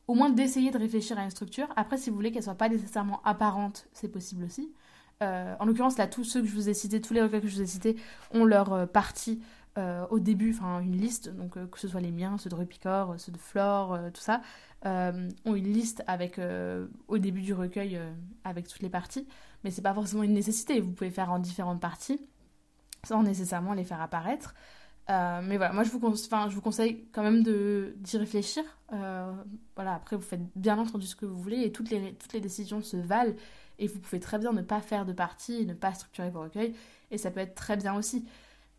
au 0.09 0.15
moins 0.15 0.31
d'essayer 0.31 0.71
de 0.71 0.79
réfléchir 0.79 1.19
à 1.19 1.25
une 1.25 1.31
structure. 1.31 1.69
Après 1.77 1.97
si 1.97 2.11
vous 2.11 2.17
voulez 2.17 2.33
qu'elle 2.33 2.43
soit 2.43 2.55
pas 2.55 2.69
nécessairement 2.69 3.23
apparente, 3.25 3.87
c'est 3.93 4.09
possible 4.09 4.45
aussi. 4.45 4.73
Euh, 5.23 5.55
en 5.61 5.65
l'occurrence 5.65 5.97
là 5.97 6.07
tous 6.07 6.25
ceux 6.25 6.43
que 6.43 6.49
je 6.49 6.55
vous 6.55 6.69
ai 6.69 6.75
cités, 6.75 7.01
tous 7.01 7.15
les 7.15 7.23
recueils 7.23 7.41
que 7.41 7.49
je 7.49 7.57
vous 7.57 7.63
ai 7.63 7.67
cités 7.67 7.97
ont 8.33 8.45
leur 8.45 8.73
euh, 9.79 10.07
au 10.11 10.19
début, 10.19 10.51
enfin 10.51 10.81
une 10.81 10.97
liste, 10.97 11.31
donc 11.31 11.53
que 11.71 11.79
ce 11.79 11.89
soit 11.89 12.01
les 12.01 12.11
miens, 12.11 12.37
ceux 12.37 12.51
de 12.51 12.55
Rupicor, 12.55 13.15
ceux 13.19 13.33
de 13.33 13.39
Flore, 13.39 13.99
tout 14.13 14.21
ça, 14.21 14.43
ont 14.85 15.55
une 15.55 15.73
liste 15.73 16.03
avec 16.07 16.39
au 17.09 17.19
début 17.19 17.41
du 17.41 17.55
recueil 17.55 17.99
avec 18.45 18.69
toutes 18.69 18.83
les 18.83 18.91
parties 18.91 19.27
mais 19.65 19.71
c'est 19.71 19.83
pas 19.83 19.95
forcément 19.95 20.23
une 20.23 20.35
nécessité. 20.35 20.81
Vous 20.81 20.93
pouvez 20.93 21.11
faire 21.11 21.31
en 21.31 21.39
différentes 21.39 21.81
parties 21.81 22.21
sans 23.05 23.23
nécessairement 23.23 23.75
les 23.75 23.85
faire 23.85 24.01
apparaître. 24.01 24.55
Euh, 25.11 25.41
mais 25.43 25.57
voilà, 25.57 25.73
moi 25.73 25.83
je 25.83 25.91
vous, 25.91 25.99
vous 25.99 26.61
conseille 26.61 27.05
quand 27.13 27.23
même 27.23 27.43
d'y 27.43 28.17
réfléchir. 28.17 28.63
Euh, 28.93 29.33
voilà, 29.75 29.95
après 29.95 30.17
vous 30.17 30.23
faites 30.23 30.43
bien 30.55 30.79
entendu 30.79 31.07
ce 31.07 31.17
que 31.17 31.27
vous 31.27 31.41
voulez 31.41 31.63
et 31.63 31.73
toutes 31.73 31.91
les, 31.91 32.15
toutes 32.15 32.33
les 32.33 32.41
décisions 32.41 32.83
se 32.83 32.97
valent. 32.97 33.35
Et 33.79 33.89
vous 33.89 33.99
pouvez 33.99 34.21
très 34.21 34.39
bien 34.39 34.53
ne 34.53 34.63
pas 34.63 34.81
faire 34.81 35.05
de 35.05 35.13
partie 35.13 35.67
ne 35.67 35.75
pas 35.75 35.93
structurer 35.93 36.31
vos 36.31 36.43
recueils. 36.43 36.75
Et 37.11 37.19
ça 37.19 37.31
peut 37.31 37.41
être 37.41 37.55
très 37.55 37.77
bien 37.77 37.95
aussi. 37.95 38.25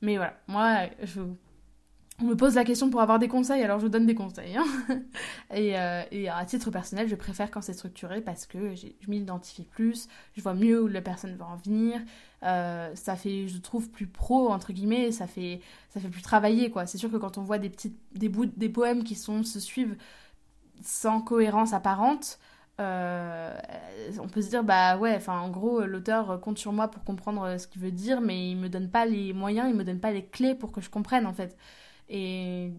Mais 0.02 0.16
voilà, 0.16 0.38
moi 0.48 0.88
je 1.04 1.22
on 2.22 2.26
me 2.26 2.36
pose 2.36 2.56
la 2.56 2.64
question 2.64 2.90
pour 2.90 3.02
avoir 3.02 3.18
des 3.20 3.28
conseils, 3.28 3.64
alors 3.64 3.80
je 3.80 3.88
donne 3.88 4.06
des 4.06 4.16
conseils. 4.16 4.56
Hein. 4.58 4.66
Euh, 5.54 6.04
et, 6.12 6.30
à 6.30 6.44
titre 6.46 6.72
personnel, 6.72 7.08
je 7.08 7.14
préfère 7.16 7.52
quand 7.52 7.62
c'est 7.62 7.74
structuré 7.74 8.22
parce 8.22 8.48
que 8.48 8.74
je 8.74 8.88
m'identifie 9.08 9.66
plus, 9.66 10.08
je 10.36 10.42
vois 10.42 10.56
mieux 10.56 10.82
où 10.82 10.88
la 10.88 11.02
personne 11.02 11.36
va 11.36 11.46
en 11.46 11.58
venir. 11.58 12.02
Euh, 12.42 12.90
ça 12.96 13.16
fait, 13.16 13.48
je 13.48 13.60
trouve, 13.60 13.90
plus 13.92 14.08
pro, 14.08 14.50
entre 14.50 14.74
guillemets, 14.74 15.12
ça 15.12 15.28
fait, 15.28 15.62
ça 15.90 16.00
fait 16.00 16.08
plus 16.08 16.24
travailler, 16.24 16.72
quoi. 16.72 16.88
C'est 16.88 16.98
sûr 16.98 17.12
que 17.12 17.18
quand 17.18 17.38
on 17.38 17.44
voit 17.44 17.60
des, 17.60 17.70
petites, 17.70 17.98
des, 18.14 18.30
bouts, 18.30 18.48
des 18.48 18.70
poèmes 18.70 19.04
qui 19.04 19.14
se 19.16 19.60
suivent 19.60 19.96
sans 20.82 21.22
cohérence 21.22 21.74
apparente, 21.74 22.40
euh, 22.82 23.56
on 24.20 24.28
peut 24.28 24.42
se 24.42 24.50
dire 24.50 24.64
bah 24.64 24.98
ouais 24.98 25.14
enfin 25.16 25.40
en 25.40 25.50
gros 25.50 25.82
l'auteur 25.82 26.42
compte 26.42 26.58
sur 26.58 26.74
moi 26.74 26.88
pour 26.88 27.04
comprendre 27.04 27.60
ce 27.60 27.68
qu'il 27.68 27.80
veut 27.80 27.92
dire 27.92 28.20
mais 28.20 28.50
il 28.50 28.58
me 28.58 28.68
donne 28.68 28.90
pas 28.90 29.06
les 29.06 29.32
moyens 29.32 29.70
il 29.70 29.76
me 29.76 29.84
donne 29.84 30.00
pas 30.00 30.12
les 30.12 30.26
clés 30.26 30.56
pour 30.56 30.72
que 30.72 30.82
je 30.82 30.90
comprenne 30.90 31.28
en 31.28 31.34
fait 31.34 31.56
et 32.16 32.72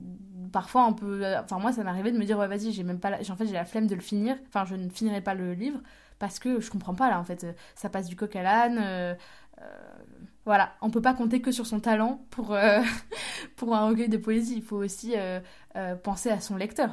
parfois, 0.53 0.87
on 0.87 0.95
peut. 0.95 1.25
Enfin, 1.43 1.59
moi, 1.59 1.73
ça 1.73 1.83
m'arrivait 1.83 2.13
de 2.13 2.19
me 2.19 2.25
dire, 2.25 2.39
ouais, 2.39 2.47
vas-y, 2.47 2.73
j'ai 2.73 2.85
même 2.85 3.01
pas. 3.01 3.11
La... 3.11 3.19
En 3.19 3.37
fait, 3.37 3.47
j'ai 3.47 3.53
la 3.53 3.65
flemme 3.65 3.89
de 3.89 3.97
le 3.97 4.01
finir. 4.01 4.37
Enfin, 4.47 4.65
je 4.65 4.77
ne 4.77 4.89
finirai 4.89 5.21
pas 5.21 5.35
le 5.35 5.55
livre 5.55 5.81
parce 6.21 6.39
que 6.39 6.61
je 6.61 6.71
comprends 6.71 6.95
pas 6.95 7.11
là, 7.11 7.19
en 7.19 7.25
fait. 7.25 7.45
Ça 7.75 7.91
passe 7.91 8.07
du 8.07 8.15
coq 8.15 8.35
à 8.37 8.45
l'âne. 8.45 8.79
Euh, 8.81 9.15
euh, 9.61 9.65
voilà, 10.45 10.75
on 10.83 10.91
peut 10.91 11.03
pas 11.03 11.15
compter 11.15 11.41
que 11.43 11.51
sur 11.51 11.67
son 11.67 11.81
talent 11.81 12.25
pour, 12.31 12.53
euh, 12.53 12.81
pour 13.57 13.75
un 13.75 13.89
recueil 13.89 14.09
de 14.09 14.19
poésie. 14.19 14.55
Il 14.59 14.63
faut 14.63 14.77
aussi 14.77 15.15
penser 16.05 16.31
à 16.31 16.39
son 16.41 16.57
lecteur. 16.57 16.93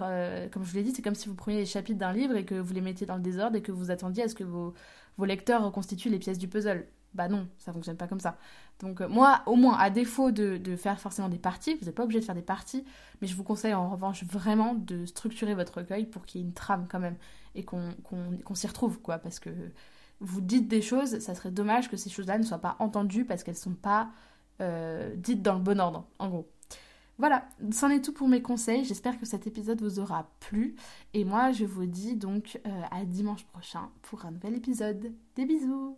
comme 0.51 0.63
je 0.63 0.71
vous 0.71 0.77
l'ai 0.77 0.83
dit, 0.83 0.93
c'est 0.95 1.03
comme 1.03 1.13
si 1.13 1.29
vous 1.29 1.35
preniez 1.35 1.59
les 1.59 1.65
chapitres 1.67 1.99
d'un 1.99 2.13
livre 2.13 2.35
et 2.35 2.43
que 2.43 2.55
vous 2.55 2.73
les 2.73 2.81
mettiez 2.81 3.05
dans 3.05 3.17
le 3.17 3.21
désordre 3.21 3.55
et 3.55 3.61
que 3.61 3.71
vous 3.71 3.91
attendiez 3.91 4.23
à 4.23 4.29
ce 4.29 4.33
que 4.33 4.43
vos, 4.43 4.73
vos 5.17 5.25
lecteurs 5.25 5.63
reconstituent 5.63 6.09
les 6.09 6.17
pièces 6.17 6.39
du 6.39 6.47
puzzle. 6.47 6.87
Bah 7.13 7.27
non, 7.27 7.47
ça 7.57 7.73
fonctionne 7.73 7.97
pas 7.97 8.07
comme 8.07 8.19
ça. 8.19 8.37
Donc 8.79 9.01
euh, 9.01 9.07
moi, 9.07 9.41
au 9.45 9.55
moins, 9.55 9.77
à 9.77 9.89
défaut 9.89 10.31
de, 10.31 10.75
faire 10.75 10.99
forcément 10.99 11.29
des 11.29 11.37
parties, 11.39 11.75
vous 11.75 11.85
n'êtes 11.85 11.95
pas 11.95 12.03
obligé 12.03 12.19
de 12.19 12.25
faire 12.25 12.35
des 12.35 12.41
parties, 12.41 12.85
mais 13.21 13.27
je 13.27 13.35
vous 13.35 13.43
conseille 13.43 13.73
en 13.73 13.89
revanche 13.89 14.23
vraiment 14.23 14.73
de 14.75 15.05
structurer 15.05 15.53
votre 15.53 15.79
recueil 15.79 16.05
pour 16.05 16.25
qu'il 16.25 16.41
y 16.41 16.43
ait 16.43 16.47
une 16.47 16.53
trame 16.53 16.87
quand 16.89 16.99
même 16.99 17.17
et 17.55 17.63
qu'on 17.63 18.55
s'y 18.55 18.67
retrouve, 18.67 19.01
quoi, 19.01 19.17
parce 19.17 19.39
que 19.39 19.49
vous 20.21 20.39
dites 20.39 20.67
des 20.67 20.81
choses, 20.81 21.19
ça 21.19 21.35
serait 21.35 21.51
dommage 21.51 21.89
que 21.89 21.97
ces 21.97 22.09
choses-là 22.09 22.37
ne 22.37 22.43
soient 22.43 22.59
pas 22.59 22.77
entendues 22.79 23.25
parce 23.25 23.43
qu'elles 23.43 23.55
ne 23.55 23.59
sont 23.59 23.73
pas 23.73 24.09
euh, 24.61 25.13
dites 25.15 25.41
dans 25.41 25.55
le 25.55 25.61
bon 25.61 25.79
ordre, 25.79 26.05
en 26.19 26.29
gros. 26.29 26.49
Voilà, 27.17 27.45
c'en 27.71 27.89
est 27.89 28.03
tout 28.03 28.13
pour 28.13 28.27
mes 28.27 28.41
conseils. 28.41 28.83
J'espère 28.83 29.19
que 29.19 29.25
cet 29.25 29.45
épisode 29.45 29.81
vous 29.81 29.99
aura 29.99 30.31
plu. 30.39 30.75
Et 31.13 31.23
moi, 31.23 31.51
je 31.51 31.65
vous 31.65 31.85
dis 31.85 32.15
donc 32.15 32.59
euh, 32.65 32.81
à 32.89 33.05
dimanche 33.05 33.45
prochain 33.45 33.89
pour 34.01 34.25
un 34.25 34.31
nouvel 34.31 34.55
épisode. 34.55 35.11
Des 35.35 35.45
bisous 35.45 35.97